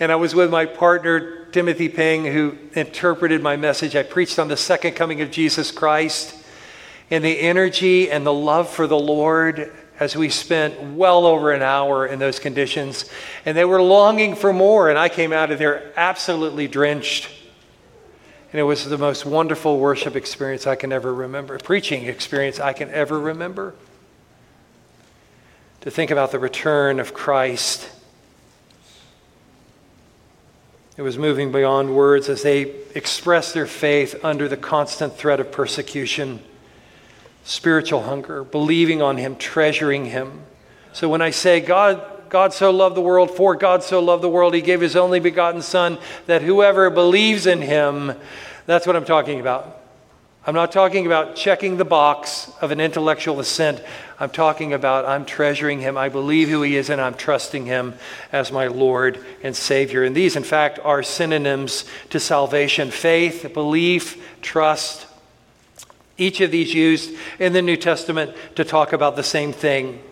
And 0.00 0.10
I 0.10 0.16
was 0.16 0.34
with 0.34 0.50
my 0.50 0.64
partner, 0.64 1.44
Timothy 1.52 1.90
Ping, 1.90 2.24
who 2.24 2.56
interpreted 2.72 3.42
my 3.42 3.56
message. 3.56 3.94
I 3.94 4.04
preached 4.04 4.38
on 4.38 4.48
the 4.48 4.56
second 4.56 4.94
coming 4.94 5.20
of 5.20 5.30
Jesus 5.30 5.70
Christ 5.70 6.34
and 7.10 7.22
the 7.22 7.40
energy 7.40 8.10
and 8.10 8.24
the 8.24 8.32
love 8.32 8.70
for 8.70 8.86
the 8.86 8.98
Lord 8.98 9.70
as 10.00 10.16
we 10.16 10.28
spent 10.28 10.80
well 10.94 11.26
over 11.26 11.50
an 11.50 11.62
hour 11.62 12.06
in 12.06 12.18
those 12.18 12.38
conditions. 12.38 13.10
And 13.44 13.56
they 13.56 13.64
were 13.64 13.82
longing 13.82 14.34
for 14.36 14.52
more, 14.52 14.88
and 14.88 14.98
I 14.98 15.08
came 15.08 15.32
out 15.32 15.50
of 15.50 15.58
there 15.58 15.92
absolutely 15.96 16.68
drenched. 16.68 17.28
And 18.52 18.60
it 18.60 18.64
was 18.64 18.88
the 18.88 18.98
most 18.98 19.26
wonderful 19.26 19.78
worship 19.78 20.16
experience 20.16 20.66
I 20.66 20.76
can 20.76 20.92
ever 20.92 21.12
remember, 21.12 21.58
preaching 21.58 22.04
experience 22.04 22.60
I 22.60 22.72
can 22.72 22.90
ever 22.90 23.18
remember. 23.18 23.74
To 25.82 25.90
think 25.90 26.10
about 26.10 26.32
the 26.32 26.38
return 26.38 27.00
of 27.00 27.12
Christ. 27.14 27.90
It 30.96 31.02
was 31.02 31.16
moving 31.16 31.52
beyond 31.52 31.94
words 31.94 32.28
as 32.28 32.42
they 32.42 32.74
expressed 32.94 33.54
their 33.54 33.66
faith 33.66 34.18
under 34.24 34.48
the 34.48 34.56
constant 34.56 35.16
threat 35.16 35.38
of 35.38 35.52
persecution 35.52 36.40
spiritual 37.48 38.02
hunger, 38.02 38.44
believing 38.44 39.00
on 39.00 39.16
Him, 39.16 39.34
treasuring 39.34 40.04
Him. 40.04 40.42
So 40.92 41.08
when 41.08 41.22
I 41.22 41.30
say 41.30 41.60
God, 41.60 42.02
God 42.28 42.52
so 42.52 42.70
loved 42.70 42.94
the 42.94 43.00
world, 43.00 43.30
for 43.30 43.56
God 43.56 43.82
so 43.82 44.00
loved 44.00 44.22
the 44.22 44.28
world, 44.28 44.52
He 44.52 44.60
gave 44.60 44.82
His 44.82 44.94
only 44.94 45.18
begotten 45.18 45.62
Son, 45.62 45.96
that 46.26 46.42
whoever 46.42 46.90
believes 46.90 47.46
in 47.46 47.62
Him, 47.62 48.12
that's 48.66 48.86
what 48.86 48.96
I'm 48.96 49.06
talking 49.06 49.40
about. 49.40 49.80
I'm 50.46 50.54
not 50.54 50.72
talking 50.72 51.06
about 51.06 51.36
checking 51.36 51.78
the 51.78 51.86
box 51.86 52.52
of 52.60 52.70
an 52.70 52.80
intellectual 52.80 53.40
assent. 53.40 53.82
I'm 54.20 54.30
talking 54.30 54.74
about 54.74 55.06
I'm 55.06 55.24
treasuring 55.24 55.80
him. 55.80 55.98
I 55.98 56.08
believe 56.08 56.48
who 56.48 56.62
he 56.62 56.76
is 56.76 56.88
and 56.88 57.02
I'm 57.02 57.14
trusting 57.14 57.66
him 57.66 57.94
as 58.32 58.50
my 58.50 58.66
Lord 58.66 59.22
and 59.42 59.54
Savior. 59.54 60.04
And 60.04 60.16
these, 60.16 60.36
in 60.36 60.44
fact, 60.44 60.78
are 60.82 61.02
synonyms 61.02 61.84
to 62.10 62.18
salvation 62.18 62.90
faith, 62.90 63.52
belief, 63.52 64.40
trust, 64.40 65.07
each 66.18 66.40
of 66.40 66.50
these 66.50 66.74
used 66.74 67.14
in 67.38 67.52
the 67.52 67.62
New 67.62 67.76
Testament 67.76 68.36
to 68.56 68.64
talk 68.64 68.92
about 68.92 69.16
the 69.16 69.22
same 69.22 69.52
thing. 69.52 70.02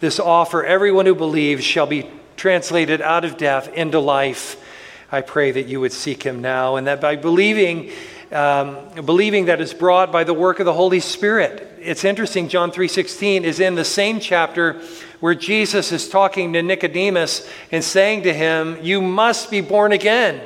This 0.00 0.18
offer, 0.18 0.64
everyone 0.64 1.06
who 1.06 1.14
believes 1.14 1.62
shall 1.62 1.86
be 1.86 2.10
translated 2.36 3.00
out 3.00 3.24
of 3.24 3.36
death 3.36 3.72
into 3.74 4.00
life. 4.00 4.62
I 5.12 5.20
pray 5.20 5.52
that 5.52 5.66
you 5.66 5.80
would 5.80 5.92
seek 5.92 6.22
him 6.22 6.40
now 6.40 6.76
and 6.76 6.86
that 6.86 7.00
by 7.00 7.16
believing, 7.16 7.92
um, 8.32 8.76
believing 9.04 9.46
that 9.46 9.60
is 9.60 9.72
brought 9.72 10.10
by 10.10 10.24
the 10.24 10.34
work 10.34 10.58
of 10.58 10.66
the 10.66 10.72
Holy 10.72 11.00
Spirit. 11.00 11.78
It's 11.80 12.04
interesting, 12.04 12.48
John 12.48 12.72
3.16 12.72 13.42
is 13.42 13.60
in 13.60 13.74
the 13.74 13.84
same 13.84 14.20
chapter 14.20 14.82
where 15.20 15.34
Jesus 15.34 15.92
is 15.92 16.08
talking 16.08 16.52
to 16.54 16.62
Nicodemus 16.62 17.48
and 17.70 17.82
saying 17.82 18.24
to 18.24 18.34
him, 18.34 18.78
you 18.82 19.00
must 19.00 19.50
be 19.50 19.60
born 19.60 19.92
again. 19.92 20.40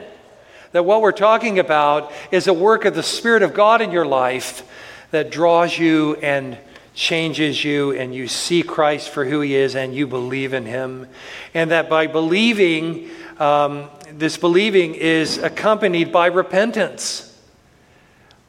That 0.73 0.85
what 0.85 1.03
we're 1.03 1.13
talking 1.13 1.59
about 1.59 2.13
is 2.31 2.47
a 2.47 2.53
work 2.53 2.85
of 2.85 2.95
the 2.95 3.03
Spirit 3.03 3.43
of 3.43 3.55
God 3.55 3.81
in 3.81 3.91
your 3.91 4.07
life 4.07 4.63
that 5.11 5.31
draws 5.31 5.77
you 5.77 6.17
and 6.17 6.57
changes 6.95 7.65
you, 7.65 7.93
and 7.93 8.15
you 8.15 8.29
see 8.29 8.63
Christ 8.63 9.09
for 9.11 9.25
who 9.25 9.41
he 9.41 9.55
is, 9.55 9.75
and 9.75 9.95
you 9.95 10.07
believe 10.07 10.55
in 10.55 10.67
him. 10.67 11.09
And 11.55 11.71
that 11.71 11.89
by 11.89 12.07
believing, 12.07 13.11
um, 13.39 13.89
this 14.13 14.37
believing 14.37 14.95
is 14.95 15.39
accompanied 15.39 16.13
by 16.13 16.27
repentance. 16.27 17.27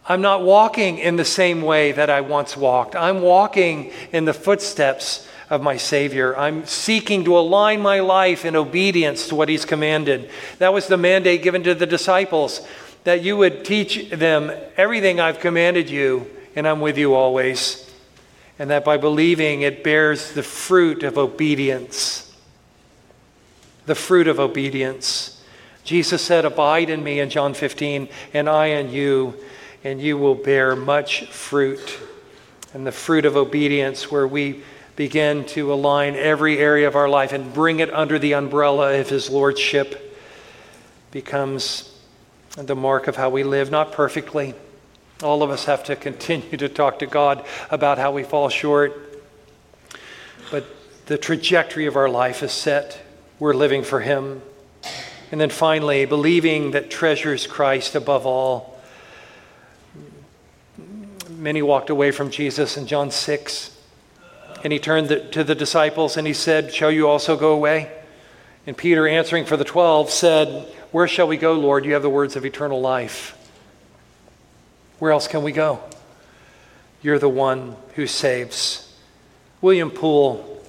I'm 0.07 0.21
not 0.21 0.43
walking 0.43 0.97
in 0.97 1.15
the 1.15 1.25
same 1.25 1.61
way 1.61 1.91
that 1.91 2.09
I 2.09 2.21
once 2.21 2.57
walked. 2.57 2.95
I'm 2.95 3.21
walking 3.21 3.91
in 4.11 4.25
the 4.25 4.33
footsteps 4.33 5.27
of 5.51 5.61
my 5.61 5.75
Savior. 5.75 6.35
I'm 6.37 6.65
seeking 6.65 7.25
to 7.25 7.37
align 7.37 7.81
my 7.81 7.99
life 7.99 8.45
in 8.45 8.55
obedience 8.55 9.27
to 9.27 9.35
what 9.35 9.49
He's 9.49 9.65
commanded. 9.65 10.29
That 10.59 10.73
was 10.73 10.87
the 10.87 10.97
mandate 10.97 11.43
given 11.43 11.61
to 11.63 11.75
the 11.75 11.85
disciples 11.85 12.65
that 13.03 13.21
you 13.21 13.35
would 13.35 13.65
teach 13.65 14.09
them 14.11 14.51
everything 14.77 15.19
I've 15.19 15.41
commanded 15.41 15.89
you, 15.89 16.25
and 16.55 16.65
I'm 16.65 16.79
with 16.79 16.97
you 16.97 17.15
always. 17.15 17.89
And 18.57 18.69
that 18.69 18.85
by 18.85 18.95
believing, 18.95 19.61
it 19.61 19.83
bears 19.83 20.31
the 20.33 20.43
fruit 20.43 21.03
of 21.03 21.17
obedience. 21.17 22.33
The 23.87 23.95
fruit 23.95 24.27
of 24.27 24.39
obedience. 24.39 25.43
Jesus 25.83 26.21
said, 26.21 26.45
Abide 26.45 26.89
in 26.89 27.03
me 27.03 27.19
in 27.19 27.29
John 27.29 27.53
15, 27.53 28.07
and 28.33 28.47
I 28.47 28.67
in 28.67 28.89
you, 28.91 29.33
and 29.83 29.99
you 29.99 30.17
will 30.17 30.35
bear 30.35 30.77
much 30.77 31.25
fruit. 31.25 31.99
And 32.73 32.87
the 32.87 32.91
fruit 32.93 33.25
of 33.25 33.35
obedience, 33.35 34.09
where 34.09 34.27
we 34.27 34.63
begin 34.95 35.45
to 35.45 35.71
align 35.71 36.15
every 36.15 36.57
area 36.57 36.87
of 36.87 36.95
our 36.95 37.09
life 37.09 37.31
and 37.31 37.53
bring 37.53 37.79
it 37.79 37.93
under 37.93 38.19
the 38.19 38.33
umbrella 38.33 38.99
of 38.99 39.09
His 39.09 39.29
Lordship 39.29 40.17
becomes 41.11 41.87
the 42.55 42.75
mark 42.75 43.07
of 43.07 43.15
how 43.15 43.29
we 43.29 43.43
live, 43.43 43.71
not 43.71 43.91
perfectly. 43.91 44.53
All 45.23 45.43
of 45.43 45.49
us 45.49 45.65
have 45.65 45.83
to 45.85 45.95
continue 45.95 46.57
to 46.57 46.67
talk 46.67 46.99
to 46.99 47.05
God 47.05 47.45
about 47.69 47.97
how 47.97 48.11
we 48.11 48.23
fall 48.23 48.49
short. 48.49 49.23
But 50.49 50.65
the 51.05 51.17
trajectory 51.17 51.85
of 51.85 51.95
our 51.95 52.09
life 52.09 52.43
is 52.43 52.51
set. 52.51 53.01
We're 53.39 53.53
living 53.53 53.83
for 53.83 54.01
Him. 54.01 54.41
And 55.31 55.39
then 55.39 55.49
finally, 55.49 56.05
believing 56.05 56.71
that 56.71 56.89
treasures 56.89 57.47
Christ 57.47 57.95
above 57.95 58.25
all. 58.25 58.81
Many 61.29 61.61
walked 61.61 61.89
away 61.89 62.11
from 62.11 62.29
Jesus 62.29 62.75
in 62.75 62.87
John 62.87 63.11
6 63.11 63.77
and 64.63 64.71
he 64.71 64.79
turned 64.79 65.09
to 65.31 65.43
the 65.43 65.55
disciples 65.55 66.17
and 66.17 66.27
he 66.27 66.33
said, 66.33 66.73
Shall 66.73 66.91
you 66.91 67.07
also 67.07 67.35
go 67.35 67.53
away? 67.53 67.91
And 68.67 68.77
Peter, 68.77 69.07
answering 69.07 69.45
for 69.45 69.57
the 69.57 69.63
twelve, 69.63 70.09
said, 70.09 70.67
Where 70.91 71.07
shall 71.07 71.27
we 71.27 71.37
go, 71.37 71.53
Lord? 71.53 71.85
You 71.85 71.93
have 71.93 72.01
the 72.03 72.09
words 72.09 72.35
of 72.35 72.45
eternal 72.45 72.79
life. 72.79 73.37
Where 74.99 75.11
else 75.11 75.27
can 75.27 75.41
we 75.41 75.51
go? 75.51 75.79
You're 77.01 77.19
the 77.19 77.29
one 77.29 77.75
who 77.95 78.05
saves. 78.05 78.95
William 79.61 79.89
Poole 79.89 80.63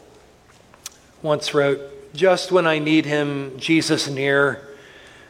once 1.20 1.52
wrote, 1.52 1.80
Just 2.14 2.50
when 2.50 2.66
I 2.66 2.78
need 2.78 3.04
him, 3.04 3.58
Jesus 3.58 4.08
near. 4.08 4.66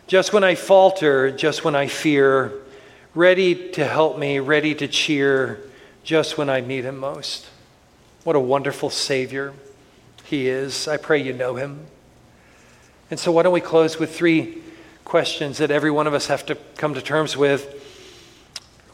Just 0.06 0.32
when 0.32 0.44
I 0.44 0.54
falter, 0.54 1.30
just 1.30 1.64
when 1.64 1.74
I 1.74 1.86
fear, 1.86 2.52
ready 3.14 3.70
to 3.72 3.84
help 3.84 4.18
me, 4.18 4.38
ready 4.38 4.74
to 4.74 4.86
cheer, 4.86 5.60
just 6.04 6.38
when 6.38 6.48
I 6.50 6.60
need 6.60 6.84
him 6.84 6.98
most. 6.98 7.48
What 8.24 8.36
a 8.36 8.40
wonderful 8.40 8.88
Savior 8.88 9.52
He 10.24 10.48
is. 10.48 10.86
I 10.86 10.96
pray 10.96 11.20
you 11.20 11.32
know 11.32 11.56
Him. 11.56 11.86
And 13.10 13.18
so, 13.18 13.32
why 13.32 13.42
don't 13.42 13.52
we 13.52 13.60
close 13.60 13.98
with 13.98 14.14
three 14.14 14.62
questions 15.04 15.58
that 15.58 15.70
every 15.70 15.90
one 15.90 16.06
of 16.06 16.14
us 16.14 16.28
have 16.28 16.46
to 16.46 16.54
come 16.76 16.94
to 16.94 17.02
terms 17.02 17.36
with? 17.36 17.80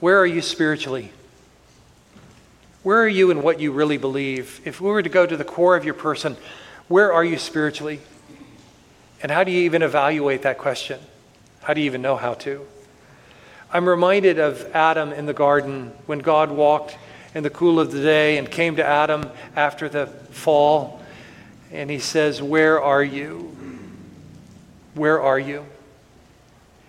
Where 0.00 0.18
are 0.18 0.26
you 0.26 0.40
spiritually? 0.40 1.12
Where 2.82 3.02
are 3.02 3.08
you 3.08 3.30
in 3.30 3.42
what 3.42 3.60
you 3.60 3.70
really 3.70 3.98
believe? 3.98 4.62
If 4.64 4.80
we 4.80 4.88
were 4.88 5.02
to 5.02 5.10
go 5.10 5.26
to 5.26 5.36
the 5.36 5.44
core 5.44 5.76
of 5.76 5.84
your 5.84 5.94
person, 5.94 6.36
where 6.86 7.12
are 7.12 7.24
you 7.24 7.36
spiritually? 7.36 8.00
And 9.22 9.30
how 9.30 9.44
do 9.44 9.52
you 9.52 9.60
even 9.62 9.82
evaluate 9.82 10.42
that 10.42 10.56
question? 10.56 11.00
How 11.62 11.74
do 11.74 11.80
you 11.80 11.86
even 11.86 12.00
know 12.00 12.16
how 12.16 12.34
to? 12.34 12.66
I'm 13.70 13.86
reminded 13.86 14.38
of 14.38 14.74
Adam 14.74 15.12
in 15.12 15.26
the 15.26 15.34
garden 15.34 15.92
when 16.06 16.20
God 16.20 16.50
walked 16.50 16.96
in 17.34 17.42
the 17.42 17.50
cool 17.50 17.78
of 17.78 17.92
the 17.92 18.02
day 18.02 18.38
and 18.38 18.50
came 18.50 18.76
to 18.76 18.84
Adam 18.84 19.30
after 19.54 19.88
the 19.88 20.06
fall. 20.06 21.02
And 21.70 21.90
he 21.90 21.98
says, 21.98 22.42
Where 22.42 22.82
are 22.82 23.04
you? 23.04 23.56
Where 24.94 25.20
are 25.20 25.38
you? 25.38 25.64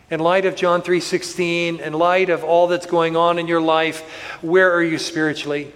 In 0.09 0.19
light 0.19 0.45
of 0.45 0.55
John 0.55 0.81
3:16, 0.81 1.79
in 1.79 1.93
light 1.93 2.29
of 2.29 2.43
all 2.43 2.67
that's 2.67 2.87
going 2.87 3.15
on 3.15 3.37
in 3.37 3.47
your 3.47 3.61
life, 3.61 4.01
where 4.41 4.73
are 4.73 4.81
you 4.81 4.97
spiritually? 4.97 5.71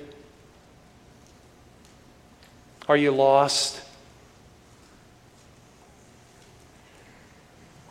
Are 2.89 2.97
you 2.97 3.11
lost? 3.11 3.81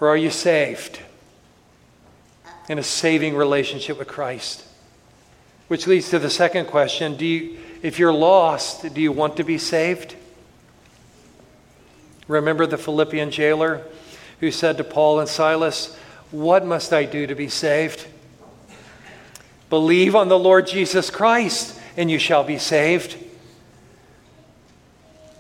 Or 0.01 0.09
are 0.09 0.17
you 0.17 0.31
saved 0.31 0.99
in 2.69 2.79
a 2.79 2.83
saving 2.83 3.37
relationship 3.37 4.01
with 4.01 4.09
Christ? 4.09 4.65
Which 5.73 5.87
leads 5.87 6.11
to 6.11 6.19
the 6.19 6.29
second 6.29 6.67
question 6.67 7.17
do 7.17 7.25
you, 7.25 7.57
if 7.81 7.99
you're 7.99 8.13
lost, 8.13 8.93
do 8.93 9.01
you 9.01 9.11
want 9.11 9.39
to 9.39 9.43
be 9.43 9.57
saved? 9.57 10.15
Remember 12.29 12.67
the 12.67 12.77
Philippian 12.77 13.31
jailer 13.31 13.81
who 14.41 14.51
said 14.51 14.77
to 14.77 14.85
Paul 14.85 15.21
and 15.21 15.27
Silas, 15.27 15.97
What 16.31 16.67
must 16.67 16.93
I 16.93 17.07
do 17.07 17.27
to 17.27 17.35
be 17.35 17.49
saved? 17.49 18.07
Believe 19.71 20.15
on 20.15 20.29
the 20.29 20.39
Lord 20.39 20.67
Jesus 20.67 21.09
Christ, 21.09 21.81
and 21.97 22.11
you 22.11 22.19
shall 22.19 22.45
be 22.45 22.59
saved. 22.59 23.17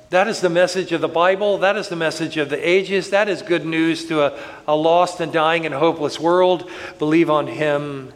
That 0.09 0.29
is 0.29 0.41
the 0.41 0.49
message 0.49 0.93
of 0.93 1.03
the 1.03 1.09
Bible. 1.09 1.59
That 1.59 1.77
is 1.77 1.91
the 1.91 1.97
message 1.97 2.39
of 2.39 2.49
the 2.49 2.67
ages. 2.67 3.11
That 3.11 3.29
is 3.29 3.43
good 3.43 3.67
news 3.67 4.07
to 4.07 4.23
a, 4.23 4.41
a 4.67 4.75
lost 4.75 5.21
and 5.21 5.31
dying 5.31 5.67
and 5.67 5.75
hopeless 5.75 6.19
world. 6.19 6.71
Believe 6.99 7.29
on 7.29 7.49
Him, 7.49 8.15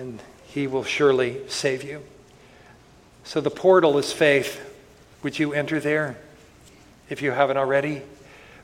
and 0.00 0.22
he 0.46 0.66
will 0.66 0.82
surely 0.82 1.46
save 1.48 1.84
you. 1.84 2.02
So 3.22 3.42
the 3.42 3.50
portal 3.50 3.98
is 3.98 4.12
faith. 4.12 4.58
Would 5.22 5.38
you 5.38 5.52
enter 5.52 5.78
there 5.78 6.16
if 7.10 7.20
you 7.20 7.32
haven't 7.32 7.58
already? 7.58 8.00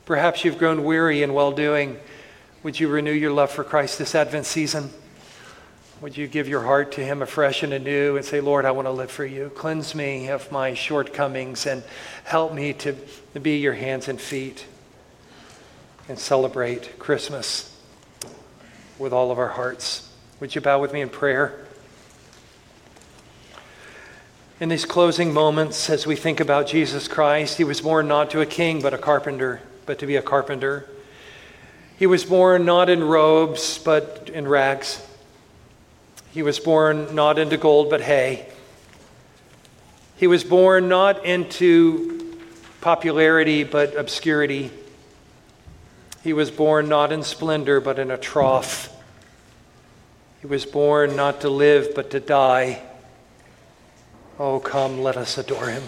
Perhaps 0.05 0.43
you've 0.43 0.57
grown 0.57 0.83
weary 0.83 1.21
in 1.21 1.35
well 1.35 1.51
doing. 1.51 1.99
Would 2.63 2.79
you 2.79 2.87
renew 2.87 3.11
your 3.11 3.31
love 3.31 3.51
for 3.51 3.63
Christ 3.63 3.99
this 3.99 4.15
Advent 4.15 4.47
season? 4.47 4.89
Would 6.01 6.17
you 6.17 6.27
give 6.27 6.47
your 6.47 6.63
heart 6.63 6.93
to 6.93 7.05
Him 7.05 7.21
afresh 7.21 7.61
and 7.61 7.71
anew 7.71 8.17
and 8.17 8.25
say, 8.25 8.41
Lord, 8.41 8.65
I 8.65 8.71
want 8.71 8.87
to 8.87 8.91
live 8.91 9.11
for 9.11 9.25
you. 9.25 9.51
Cleanse 9.55 9.93
me 9.93 10.29
of 10.29 10.51
my 10.51 10.73
shortcomings 10.73 11.67
and 11.67 11.83
help 12.23 12.51
me 12.51 12.73
to 12.73 12.95
be 13.39 13.57
your 13.57 13.73
hands 13.73 14.07
and 14.07 14.19
feet 14.19 14.65
and 16.09 16.17
celebrate 16.17 16.97
Christmas 16.97 17.79
with 18.97 19.13
all 19.13 19.31
of 19.31 19.37
our 19.37 19.49
hearts. 19.49 20.06
Would 20.39 20.53
you 20.53 20.61
bow 20.61 20.79
with 20.79 20.93
me 20.93 21.01
in 21.01 21.09
prayer? 21.09 21.65
In 24.59 24.69
these 24.69 24.85
closing 24.85 25.33
moments, 25.33 25.89
as 25.89 26.05
we 26.05 26.15
think 26.15 26.39
about 26.39 26.67
Jesus 26.67 27.07
Christ, 27.07 27.57
he 27.57 27.63
was 27.63 27.81
born 27.81 28.07
not 28.07 28.29
to 28.31 28.41
a 28.41 28.45
king, 28.45 28.81
but 28.81 28.93
a 28.93 28.97
carpenter, 28.97 29.61
but 29.87 29.97
to 29.99 30.05
be 30.05 30.15
a 30.15 30.21
carpenter. 30.21 30.87
He 31.97 32.05
was 32.05 32.23
born 32.23 32.65
not 32.65 32.89
in 32.89 33.03
robes, 33.03 33.79
but 33.79 34.29
in 34.31 34.47
rags. 34.47 35.03
He 36.31 36.43
was 36.43 36.59
born 36.59 37.15
not 37.15 37.39
into 37.39 37.57
gold, 37.57 37.89
but 37.89 38.01
hay. 38.01 38.47
He 40.17 40.27
was 40.27 40.43
born 40.43 40.87
not 40.87 41.25
into 41.25 42.37
popularity, 42.81 43.63
but 43.63 43.95
obscurity. 43.95 44.69
He 46.23 46.33
was 46.33 46.51
born 46.51 46.89
not 46.89 47.11
in 47.11 47.23
splendor, 47.23 47.79
but 47.79 47.97
in 47.97 48.11
a 48.11 48.17
trough. 48.17 48.93
He 50.41 50.47
was 50.47 50.65
born 50.65 51.15
not 51.15 51.41
to 51.41 51.49
live, 51.49 51.93
but 51.95 52.11
to 52.11 52.19
die. 52.19 52.81
Oh, 54.39 54.59
come, 54.59 55.01
let 55.01 55.17
us 55.17 55.37
adore 55.37 55.67
him. 55.67 55.83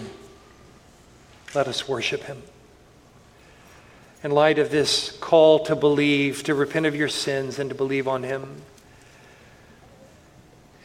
Let 1.54 1.68
us 1.68 1.88
worship 1.88 2.24
him. 2.24 2.42
In 4.22 4.30
light 4.32 4.58
of 4.58 4.70
this 4.70 5.16
call 5.20 5.64
to 5.64 5.76
believe, 5.76 6.42
to 6.44 6.54
repent 6.54 6.86
of 6.86 6.94
your 6.94 7.08
sins, 7.08 7.58
and 7.58 7.70
to 7.70 7.76
believe 7.76 8.06
on 8.06 8.22
him, 8.22 8.62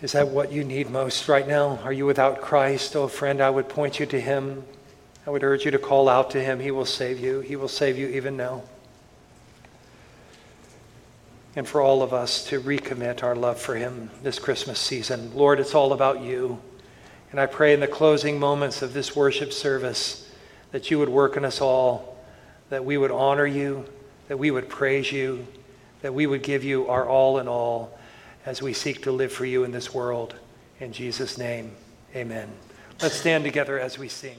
is 0.01 0.11
that 0.11 0.27
what 0.27 0.51
you 0.51 0.63
need 0.63 0.89
most 0.89 1.27
right 1.27 1.47
now? 1.47 1.79
Are 1.83 1.93
you 1.93 2.05
without 2.05 2.41
Christ? 2.41 2.95
Oh, 2.95 3.07
friend, 3.07 3.41
I 3.41 3.49
would 3.49 3.69
point 3.69 3.99
you 3.99 4.05
to 4.05 4.21
him 4.21 4.63
I 5.27 5.31
would 5.31 5.43
urge 5.43 5.65
you 5.65 5.71
to 5.71 5.79
call 5.79 6.07
out 6.07 6.29
to 6.31 6.41
him. 6.41 6.59
He 6.59 6.69
will 6.69 6.85
save 6.85 7.19
you. 7.19 7.39
He 7.39 7.55
will 7.55 7.67
save 7.67 7.97
you 7.97 8.07
even 8.09 8.37
now. 8.37 8.61
And 11.55 11.67
for 11.67 11.81
all 11.81 12.03
of 12.03 12.13
us 12.13 12.45
to 12.49 12.61
recommit 12.61 13.23
our 13.23 13.35
love 13.35 13.59
for 13.59 13.75
him 13.75 14.09
this 14.21 14.39
Christmas 14.39 14.79
season. 14.79 15.33
Lord, 15.33 15.59
it's 15.59 15.73
all 15.73 15.93
about 15.93 16.21
you. 16.21 16.59
And 17.31 17.39
I 17.39 17.45
pray 17.45 17.73
in 17.73 17.79
the 17.79 17.87
closing 17.87 18.39
moments 18.39 18.81
of 18.81 18.93
this 18.93 19.15
worship 19.15 19.53
service 19.53 20.29
that 20.71 20.91
you 20.91 20.99
would 20.99 21.09
work 21.09 21.37
in 21.37 21.45
us 21.45 21.61
all, 21.61 22.17
that 22.69 22.83
we 22.83 22.97
would 22.97 23.11
honor 23.11 23.45
you, 23.45 23.85
that 24.27 24.37
we 24.37 24.51
would 24.51 24.67
praise 24.67 25.11
you, 25.11 25.47
that 26.01 26.13
we 26.13 26.27
would 26.27 26.43
give 26.43 26.63
you 26.63 26.87
our 26.87 27.07
all 27.07 27.39
in 27.39 27.47
all 27.47 27.97
as 28.45 28.61
we 28.61 28.73
seek 28.73 29.01
to 29.03 29.11
live 29.11 29.31
for 29.31 29.45
you 29.45 29.63
in 29.63 29.71
this 29.71 29.93
world. 29.93 30.35
In 30.79 30.91
Jesus' 30.91 31.37
name, 31.37 31.71
amen. 32.15 32.49
Let's 33.01 33.15
stand 33.15 33.43
together 33.43 33.79
as 33.79 33.97
we 33.97 34.07
sing. 34.07 34.37